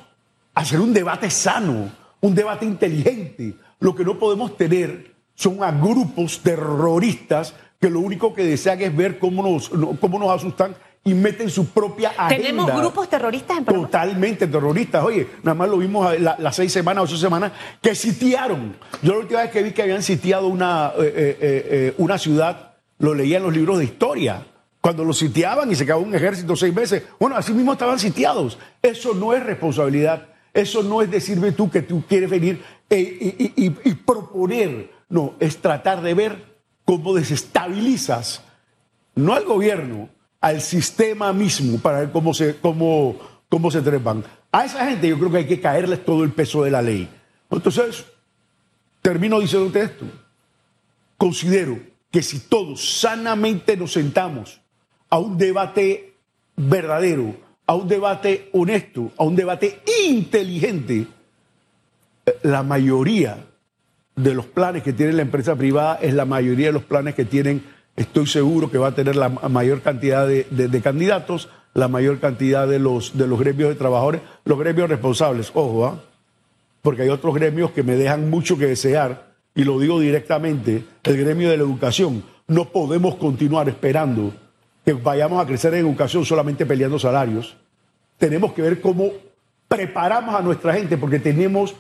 a 0.55 0.61
hacer 0.61 0.81
un 0.81 0.93
debate 0.93 1.31
sano, 1.31 1.91
un 2.21 2.35
debate 2.35 2.65
inteligente. 2.65 3.55
Lo 3.79 3.95
que 3.95 4.05
no 4.05 4.19
podemos 4.19 4.57
tener 4.57 5.15
son 5.35 5.63
a 5.63 5.71
grupos 5.71 6.41
terroristas 6.43 7.55
que 7.81 7.91
lo 7.91 8.01
único 8.01 8.35
que 8.35 8.45
desean 8.45 8.81
es 8.81 8.97
ver 8.97 9.19
cómo 9.19 9.43
nos, 9.43 9.69
cómo 10.01 10.19
nos 10.19 10.31
asustan 10.31 10.75
y 11.07 11.15
meten 11.15 11.49
su 11.49 11.69
propia 11.69 12.11
agenda. 12.11 12.37
¿Tenemos 12.37 12.75
grupos 12.75 13.09
terroristas 13.09 13.59
en 13.59 13.65
Panamá? 13.65 13.87
Totalmente 13.87 14.47
terroristas. 14.49 15.05
Oye, 15.05 15.29
nada 15.45 15.55
más 15.55 15.69
lo 15.69 15.79
vimos 15.79 16.19
las 16.21 16.57
seis 16.57 16.73
semanas 16.73 17.05
ocho 17.05 17.17
semanas 17.17 17.53
que 17.81 17.95
sitiaron. 17.95 18.77
Yo 19.03 19.13
la 19.13 19.19
última 19.21 19.43
vez 19.43 19.53
que 19.53 19.63
vi 19.63 19.71
que 19.71 19.83
habían 19.83 20.03
sitiado 20.03 20.49
una, 20.49 20.93
eh, 20.99 21.15
eh, 21.17 21.37
eh, 21.41 21.95
una 21.99 22.19
ciudad, 22.19 22.75
lo 22.99 23.15
leía 23.15 23.37
en 23.37 23.45
los 23.45 23.55
libros 23.55 23.79
de 23.79 23.85
historia. 23.85 24.45
Cuando 24.81 25.05
lo 25.05 25.13
sitiaban 25.13 25.71
y 25.71 25.77
se 25.77 25.85
quedaba 25.85 26.03
un 26.03 26.15
ejército 26.15 26.57
seis 26.57 26.75
meses. 26.75 27.05
Bueno, 27.21 27.37
así 27.37 27.53
mismo 27.53 27.73
estaban 27.73 27.99
sitiados. 28.01 28.59
Eso 28.83 29.15
no 29.15 29.33
es 29.33 29.43
responsabilidad. 29.43 30.27
Eso 30.53 30.83
no 30.83 31.03
es 31.03 31.11
decirme 31.11 31.53
tú 31.53 31.71
que 31.71 31.83
tú 31.83 32.03
quieres 32.09 32.29
venir 32.29 32.63
y 32.91 33.95
proponer 33.95 34.91
no, 35.09 35.35
es 35.39 35.59
tratar 35.59 36.03
de 36.03 36.15
ver 36.15 36.57
cómo 36.85 37.15
desestabilizas, 37.15 38.43
no 39.15 39.35
al 39.35 39.45
gobierno, 39.45 40.09
al 40.47 40.61
sistema 40.61 41.33
mismo, 41.33 41.81
para 41.81 41.99
ver 41.99 42.13
cómo 42.13 42.33
se, 42.33 42.55
cómo, 42.59 43.17
cómo 43.49 43.69
se 43.69 43.83
trepan. 43.83 44.23
A 44.53 44.65
esa 44.65 44.87
gente 44.87 45.09
yo 45.09 45.19
creo 45.19 45.33
que 45.33 45.39
hay 45.39 45.47
que 45.47 45.61
caerles 45.61 46.05
todo 46.05 46.23
el 46.23 46.31
peso 46.31 46.63
de 46.63 46.71
la 46.71 46.81
ley. 46.81 47.09
Entonces, 47.51 48.05
termino 49.03 49.41
diciendo 49.41 49.77
esto. 49.77 50.05
Considero 51.17 51.81
que 52.13 52.23
si 52.23 52.39
todos 52.39 53.01
sanamente 53.01 53.77
nos 53.77 53.93
sentamos 53.93 54.61
a 55.11 55.19
un 55.19 55.37
debate 55.37 56.15
verdadero, 56.55 57.35
a 57.67 57.75
un 57.75 57.89
debate 57.89 58.49
honesto, 58.53 59.11
a 59.17 59.25
un 59.25 59.35
debate 59.35 59.81
inteligente, 60.09 61.09
la 62.45 62.63
mayoría 62.63 63.45
de 64.15 64.33
los 64.33 64.47
planes 64.47 64.85
que 64.85 64.93
tiene 64.93 65.13
la 65.13 65.23
empresa 65.23 65.57
privada 65.57 65.99
es 66.01 66.15
la 66.15 66.25
mayoría 66.25 66.67
de 66.67 66.73
los 66.73 66.85
planes 66.85 67.17
que 67.17 67.25
tienen, 67.25 67.65
estoy 67.97 68.27
seguro 68.27 68.71
que 68.71 68.79
va 68.79 68.89
a 68.89 68.95
tener 68.95 69.17
la 69.17 69.29
mayor 69.29 69.81
cantidad 69.81 70.27
de, 70.27 70.81
candidatos, 70.83 71.49
la 71.75 71.89
mayor 71.89 72.21
cantidad 72.21 72.69
de 72.69 72.79
los, 72.79 73.13
gremios 73.15 73.71
de 73.71 73.75
trabajadores, 73.75 74.21
los 74.45 74.59
gremios 74.59 74.89
responsables, 74.89 75.51
ojo, 75.55 75.87
¿ah? 75.87 76.03
porque 76.83 77.03
hay 77.03 77.09
otros 77.09 77.35
gremios 77.35 77.71
que 77.73 77.83
me 77.83 77.97
dejan 77.97 78.31
mucho 78.31 78.59
que 78.59 78.67
desear, 78.67 79.35
y 79.55 79.65
lo 79.65 79.81
digo 79.81 79.99
directamente, 79.99 80.85
el 81.03 81.17
gremio 81.17 81.51
de 81.51 81.57
la 81.57 81.63
educación. 81.63 82.23
No 82.47 82.67
podemos 82.67 83.17
continuar 83.17 83.69
esperando 83.69 84.33
que 84.85 84.93
vayamos 84.93 85.43
a 85.43 85.47
crecer 85.47 85.75
en 85.75 85.81
educación 85.81 86.25
solamente 86.25 86.67
peleando 86.67 86.99
salarios. 86.99 87.57
Tenemos 88.19 88.53
que 88.53 88.63
ver 88.63 88.81
cómo 88.81 89.11
preparamos 89.67 90.35
a 90.35 90.43
nuestra 90.43 90.75
gente, 90.75 90.99
porque 90.99 91.19
tenemos 91.19 91.75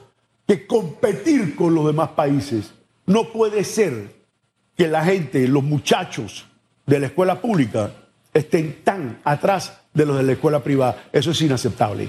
que 0.46 0.66
competir 0.66 1.54
con 1.54 1.74
los 1.74 1.86
demás 1.86 2.10
países. 2.10 2.72
No 3.04 3.28
puede 3.28 3.62
ser 3.62 4.15
que 4.76 4.88
la 4.88 5.04
gente, 5.04 5.48
los 5.48 5.62
muchachos 5.62 6.46
de 6.84 7.00
la 7.00 7.06
escuela 7.06 7.40
pública 7.40 7.90
estén 8.32 8.82
tan 8.84 9.20
atrás 9.24 9.80
de 9.92 10.04
los 10.04 10.16
de 10.16 10.22
la 10.22 10.32
escuela 10.32 10.60
privada. 10.60 11.04
Eso 11.12 11.30
es 11.30 11.40
inaceptable. 11.40 12.08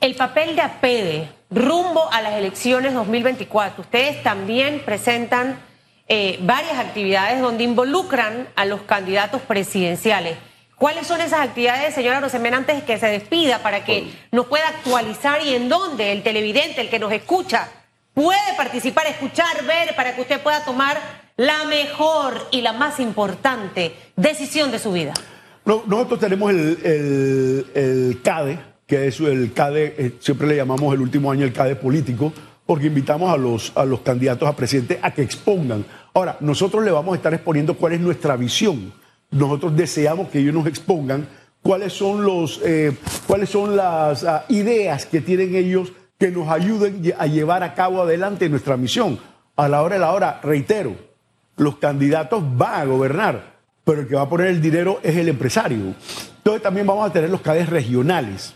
El 0.00 0.14
papel 0.14 0.54
de 0.54 0.62
APEDE 0.62 1.28
rumbo 1.50 2.10
a 2.12 2.20
las 2.20 2.34
elecciones 2.34 2.94
2024. 2.94 3.82
Ustedes 3.82 4.22
también 4.22 4.82
presentan 4.84 5.58
eh, 6.06 6.38
varias 6.42 6.78
actividades 6.78 7.40
donde 7.40 7.64
involucran 7.64 8.48
a 8.54 8.64
los 8.64 8.82
candidatos 8.82 9.42
presidenciales. 9.42 10.36
¿Cuáles 10.76 11.08
son 11.08 11.20
esas 11.20 11.40
actividades, 11.40 11.94
señora 11.94 12.20
Rosemena, 12.20 12.58
antes 12.58 12.84
que 12.84 12.98
se 12.98 13.08
despida, 13.08 13.58
para 13.58 13.84
que 13.84 14.12
nos 14.30 14.46
pueda 14.46 14.68
actualizar 14.68 15.42
y 15.44 15.54
en 15.54 15.68
dónde 15.68 16.12
el 16.12 16.22
televidente, 16.22 16.80
el 16.80 16.88
que 16.88 17.00
nos 17.00 17.10
escucha, 17.12 17.68
puede 18.14 18.54
participar, 18.56 19.06
escuchar, 19.08 19.64
ver, 19.64 19.96
para 19.96 20.14
que 20.14 20.20
usted 20.20 20.40
pueda 20.40 20.64
tomar 20.64 20.96
la 21.38 21.64
mejor 21.64 22.34
y 22.50 22.60
la 22.62 22.72
más 22.72 23.00
importante 23.00 23.94
decisión 24.16 24.70
de 24.70 24.78
su 24.78 24.92
vida? 24.92 25.14
nosotros 25.64 26.18
tenemos 26.18 26.50
el, 26.50 28.20
CADE, 28.24 28.58
que 28.86 29.06
es 29.06 29.20
el 29.20 29.52
CADE, 29.52 29.94
eh, 29.98 30.14
siempre 30.18 30.48
le 30.48 30.56
llamamos 30.56 30.92
el 30.94 31.00
último 31.00 31.30
año 31.30 31.44
el 31.44 31.52
CADE 31.52 31.76
político, 31.76 32.32
porque 32.66 32.86
invitamos 32.86 33.32
a 33.32 33.36
los, 33.36 33.72
a 33.76 33.84
los 33.84 34.00
candidatos 34.00 34.48
a 34.48 34.56
presidente 34.56 34.98
a 35.00 35.10
que 35.12 35.22
expongan. 35.22 35.84
Ahora, 36.14 36.36
nosotros 36.40 36.84
le 36.84 36.90
vamos 36.90 37.12
a 37.12 37.16
estar 37.16 37.32
exponiendo 37.32 37.74
cuál 37.74 37.92
es 37.92 38.00
nuestra 38.00 38.36
visión. 38.36 38.92
Nosotros 39.30 39.76
deseamos 39.76 40.30
que 40.30 40.40
ellos 40.40 40.54
nos 40.54 40.66
expongan 40.66 41.28
cuáles 41.62 41.92
son, 41.92 42.24
los, 42.24 42.60
eh, 42.64 42.96
cuáles 43.26 43.50
son 43.50 43.76
las 43.76 44.24
ah, 44.24 44.44
ideas 44.48 45.06
que 45.06 45.20
tienen 45.20 45.54
ellos 45.54 45.92
que 46.18 46.30
nos 46.30 46.48
ayuden 46.48 47.14
a 47.16 47.26
llevar 47.26 47.62
a 47.62 47.74
cabo 47.74 48.02
adelante 48.02 48.48
nuestra 48.48 48.76
misión. 48.76 49.18
A 49.54 49.68
la 49.68 49.82
hora 49.82 49.96
de 49.96 50.00
la 50.00 50.12
hora, 50.12 50.40
reitero, 50.42 51.07
los 51.58 51.76
candidatos 51.76 52.42
van 52.56 52.80
a 52.80 52.84
gobernar, 52.84 53.58
pero 53.84 54.00
el 54.00 54.08
que 54.08 54.14
va 54.14 54.22
a 54.22 54.28
poner 54.28 54.46
el 54.46 54.60
dinero 54.60 55.00
es 55.02 55.16
el 55.16 55.28
empresario. 55.28 55.94
Entonces 56.38 56.62
también 56.62 56.86
vamos 56.86 57.08
a 57.08 57.12
tener 57.12 57.28
los 57.28 57.40
CADES 57.40 57.68
regionales. 57.68 58.54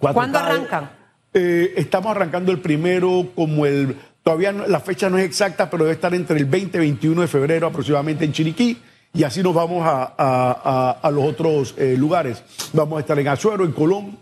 ¿Cuándo 0.00 0.38
arrancan? 0.38 0.90
Eh, 1.32 1.74
estamos 1.76 2.10
arrancando 2.10 2.50
el 2.50 2.60
primero 2.60 3.28
como 3.34 3.66
el... 3.66 3.96
Todavía 4.22 4.52
la 4.52 4.80
fecha 4.80 5.08
no 5.08 5.16
es 5.16 5.24
exacta, 5.24 5.70
pero 5.70 5.84
debe 5.84 5.94
estar 5.94 6.14
entre 6.14 6.38
el 6.38 6.44
20 6.44 6.76
y 6.76 6.80
21 6.80 7.22
de 7.22 7.28
febrero 7.28 7.66
aproximadamente 7.66 8.24
en 8.24 8.32
Chiriquí. 8.32 8.78
Y 9.14 9.24
así 9.24 9.42
nos 9.42 9.54
vamos 9.54 9.82
a, 9.86 11.10
los 11.12 11.24
otros 11.24 11.74
eh, 11.78 11.94
lugares. 11.96 12.42
Vamos 12.72 12.98
a 12.98 13.00
estar 13.00 13.18
en 13.18 13.28
Azuero, 13.28 13.64
en 13.64 13.72
Colón, 13.72 14.18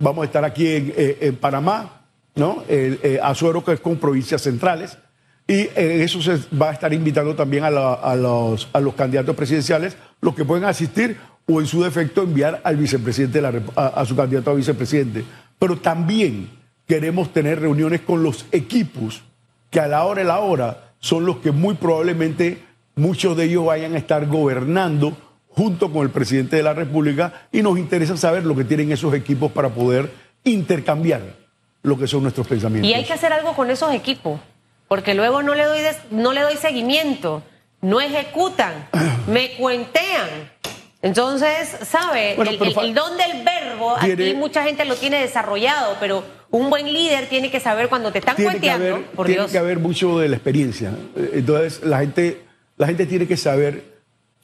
Vamos 0.00 0.22
a 0.22 0.26
estar 0.26 0.44
aquí 0.44 0.68
en, 0.68 0.94
eh, 0.96 1.36
Panamá, 1.40 2.02
¿no? 2.36 2.62
Azuero, 3.20 3.64
que 3.64 3.72
es 3.72 3.80
con 3.80 3.96
provincias 3.96 4.42
centrales. 4.42 4.96
Y 5.50 5.70
en 5.74 6.02
eso 6.02 6.20
se 6.20 6.38
va 6.54 6.68
a 6.68 6.72
estar 6.74 6.92
invitando 6.92 7.34
también 7.34 7.64
a, 7.64 7.70
los, 7.70 8.68
a 8.70 8.80
los 8.80 8.94
candidatos 8.94 9.34
presidenciales, 9.34 9.96
los 10.20 10.34
que 10.34 10.44
pueden 10.44 10.64
asistir 10.64 11.16
o 11.46 11.60
en 11.60 11.66
su 11.66 11.82
defecto 11.82 12.22
enviar 12.22 12.60
al 12.62 12.76
vicepresidente, 12.76 13.42
a, 13.74 14.04
su 14.04 14.14
candidato 14.14 14.50
a 14.50 14.54
vicepresidente. 14.54 15.24
Pero 15.58 15.78
también 15.78 16.50
queremos 16.86 17.32
tener 17.32 17.60
reuniones 17.60 18.02
con 18.02 18.22
los 18.22 18.44
equipos 18.52 19.22
que 19.70 19.80
a 19.80 19.88
la 19.88 20.04
hora 20.04 20.20
de 20.20 20.28
la 20.28 20.40
hora 20.40 20.92
son 21.00 21.24
los 21.24 21.38
que 21.38 21.50
muy 21.50 21.74
probablemente 21.74 22.58
muchos 22.96 23.36
de 23.36 23.44
ellos 23.44 23.64
vayan 23.64 23.94
a 23.94 23.98
estar 23.98 24.26
gobernando 24.26 25.16
junto 25.48 25.90
con 25.90 26.02
el 26.02 26.10
presidente 26.10 26.56
de 26.56 26.62
la 26.62 26.74
República 26.74 27.48
y 27.50 27.62
nos 27.62 27.78
interesa 27.78 28.16
saber 28.16 28.44
lo 28.44 28.54
que 28.54 28.64
tienen 28.64 28.92
esos 28.92 29.14
equipos 29.14 29.50
para 29.50 29.70
poder 29.70 30.10
intercambiar 30.44 31.22
lo 31.82 31.98
que 31.98 32.06
son 32.06 32.22
nuestros 32.22 32.46
pensamientos. 32.46 32.90
Y 32.90 32.94
hay 32.94 33.04
que 33.04 33.12
hacer 33.14 33.32
algo 33.32 33.54
con 33.54 33.70
esos 33.70 33.92
equipos, 33.94 34.40
porque 34.88 35.14
luego 35.14 35.42
no 35.42 35.54
le 35.54 35.64
doy, 35.64 35.80
no 36.10 36.32
le 36.32 36.40
doy 36.40 36.56
seguimiento, 36.56 37.42
no 37.80 38.00
ejecutan, 38.00 38.88
me 39.28 39.52
cuentean. 39.52 40.50
Entonces, 41.00 41.76
¿sabe? 41.88 42.32
el, 42.32 42.94
don 42.94 43.16
del 43.16 43.44
verbo, 43.44 43.94
aquí 43.96 44.34
mucha 44.34 44.64
gente 44.64 44.84
lo 44.84 44.96
tiene 44.96 45.20
desarrollado, 45.20 45.96
pero 46.00 46.24
un 46.50 46.70
buen 46.70 46.92
líder 46.92 47.28
tiene 47.28 47.52
que 47.52 47.60
saber 47.60 47.88
cuando 47.88 48.10
te 48.10 48.18
están 48.18 48.34
cuenteando. 48.34 49.04
tiene 49.24 49.46
que 49.46 49.58
haber 49.58 49.78
mucho 49.78 50.18
de 50.18 50.28
la 50.28 50.36
experiencia. 50.36 50.92
Entonces, 51.32 51.84
la 51.84 52.00
gente, 52.00 52.42
la 52.76 52.88
gente 52.88 53.06
tiene 53.06 53.28
que 53.28 53.36
saber 53.36 53.98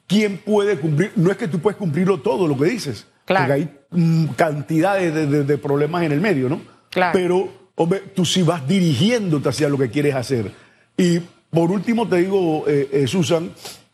quién 0.06 0.38
puede 0.38 0.78
cumplir. 0.78 1.12
No 1.16 1.32
es 1.32 1.36
que 1.36 1.48
tú 1.48 1.58
puedes 1.58 1.76
cumplirlo 1.76 2.20
todo 2.20 2.46
lo 2.46 2.56
que 2.56 2.66
dices, 2.66 3.06
claro. 3.24 3.46
porque 3.46 3.60
hay 3.60 3.78
mm, 3.90 4.26
cantidades 4.34 5.46
de, 5.46 5.58
problemas 5.58 6.04
en 6.04 6.12
el 6.12 6.20
medio, 6.20 6.48
¿no? 6.48 6.60
Claro. 6.90 7.12
Pero, 7.14 7.48
hombre, 7.76 8.00
tú 8.14 8.24
sí 8.24 8.42
vas 8.42 8.66
dirigiéndote 8.66 9.48
hacia 9.48 9.68
lo 9.68 9.78
que 9.78 9.90
quieres 9.90 10.14
hacer. 10.14 10.52
Y 10.96 11.20
por 11.50 11.70
último 11.70 12.08
te 12.08 12.16
digo, 12.16 12.64
eh, 12.66 12.88
eh, 12.92 13.06
Susan, 13.06 13.50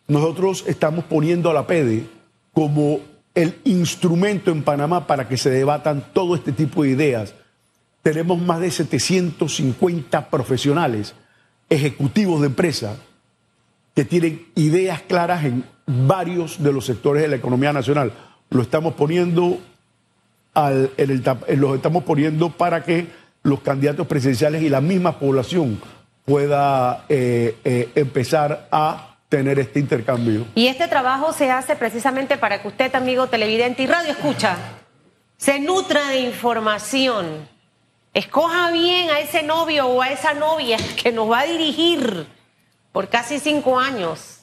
nosotros 0.09 0.65
estamos 0.67 1.05
poniendo 1.05 1.51
a 1.51 1.55
la 1.55 1.67
PEDE 1.67 2.07
como 2.53 3.01
el 3.35 3.59
instrumento 3.65 4.51
en 4.51 4.63
Panamá 4.63 5.07
para 5.07 5.29
que 5.29 5.37
se 5.37 5.51
debatan 5.51 6.05
todo 6.13 6.35
este 6.35 6.53
tipo 6.53 6.83
de 6.83 6.91
ideas. 6.91 7.35
Tenemos 8.03 8.41
más 8.41 8.61
de 8.61 8.71
750 8.71 10.31
profesionales, 10.31 11.15
ejecutivos 11.69 12.41
de 12.41 12.49
empresa, 12.49 12.97
que 13.95 14.05
tienen 14.05 14.47
ideas 14.55 15.03
claras 15.03 15.45
en 15.45 15.65
varios 15.87 16.63
de 16.63 16.73
los 16.73 16.87
sectores 16.87 17.23
de 17.23 17.29
la 17.29 17.37
economía 17.37 17.73
nacional. 17.73 18.13
Lo 18.51 18.63
estamos 18.63 18.95
poniendo, 18.95 19.59
el, 20.57 21.23
los 21.57 21.77
estamos 21.77 22.05
poniendo 22.05 22.51
para 22.51 22.85
que 22.85 23.07
los 23.43 23.61
candidatos 23.61 24.07
presidenciales 24.07 24.63
y 24.63 24.69
la 24.69 24.81
misma 24.81 25.19
población 25.19 25.81
pueda 26.25 27.05
eh, 27.09 27.57
eh, 27.65 27.91
empezar 27.95 28.69
a 28.71 29.17
tener 29.29 29.59
este 29.59 29.81
intercambio. 29.81 30.47
Y 30.55 30.67
este 30.67 30.89
trabajo 30.89 31.33
se 31.33 31.51
hace 31.51 31.77
precisamente 31.77 32.37
para 32.37 32.61
que 32.61 32.69
usted, 32.69 32.95
amigo 32.95 33.29
televidente 33.29 33.83
y 33.83 33.87
radio 33.87 34.11
escucha, 34.11 34.57
se 35.37 35.61
nutra 35.61 36.09
de 36.09 36.21
información. 36.21 37.49
Escoja 38.13 38.71
bien 38.73 39.09
a 39.11 39.21
ese 39.21 39.43
novio 39.43 39.87
o 39.87 40.03
a 40.03 40.11
esa 40.11 40.35
novia 40.35 40.77
que 41.03 41.13
nos 41.13 41.31
va 41.31 41.41
a 41.41 41.47
dirigir 41.47 42.27
por 42.93 43.09
casi 43.09 43.39
cinco 43.39 43.79
años 43.79 44.41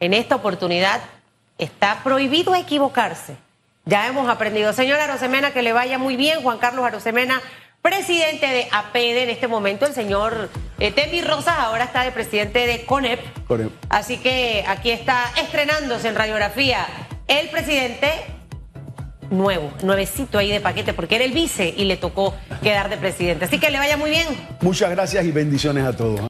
en 0.00 0.14
esta 0.14 0.36
oportunidad 0.36 1.00
está 1.56 2.02
prohibido 2.04 2.54
equivocarse. 2.54 3.36
Ya 3.84 4.06
hemos 4.06 4.28
aprendido. 4.28 4.72
Señora 4.72 5.04
Arosemena, 5.04 5.52
que 5.52 5.62
le 5.62 5.72
vaya 5.72 5.98
muy 5.98 6.16
bien. 6.16 6.42
Juan 6.42 6.58
Carlos 6.58 6.84
Arosemena, 6.84 7.40
presidente 7.82 8.46
de 8.46 8.68
APEDE 8.70 9.24
en 9.24 9.30
este 9.30 9.48
momento. 9.48 9.86
El 9.86 9.94
señor 9.94 10.50
eh, 10.78 10.92
Temi 10.92 11.22
Rosas 11.22 11.56
ahora 11.58 11.84
está 11.84 12.02
de 12.02 12.12
presidente 12.12 12.66
de 12.66 12.84
CONEP. 12.84 13.20
CONEP. 13.46 13.70
Así 13.88 14.18
que 14.18 14.64
aquí 14.66 14.90
está 14.90 15.24
estrenándose 15.40 16.08
en 16.08 16.14
radiografía 16.14 16.86
el 17.26 17.48
presidente 17.50 18.08
nuevo, 19.30 19.72
nuevecito 19.82 20.38
ahí 20.38 20.50
de 20.50 20.60
paquete, 20.60 20.94
porque 20.94 21.16
era 21.16 21.24
el 21.24 21.32
vice 21.32 21.74
y 21.76 21.84
le 21.84 21.96
tocó 21.96 22.34
quedar 22.62 22.88
de 22.88 22.96
presidente. 22.96 23.44
Así 23.44 23.58
que 23.58 23.70
le 23.70 23.78
vaya 23.78 23.96
muy 23.96 24.10
bien. 24.10 24.26
Muchas 24.60 24.90
gracias 24.90 25.24
y 25.24 25.32
bendiciones 25.32 25.84
a 25.84 25.94
todos. 25.96 26.20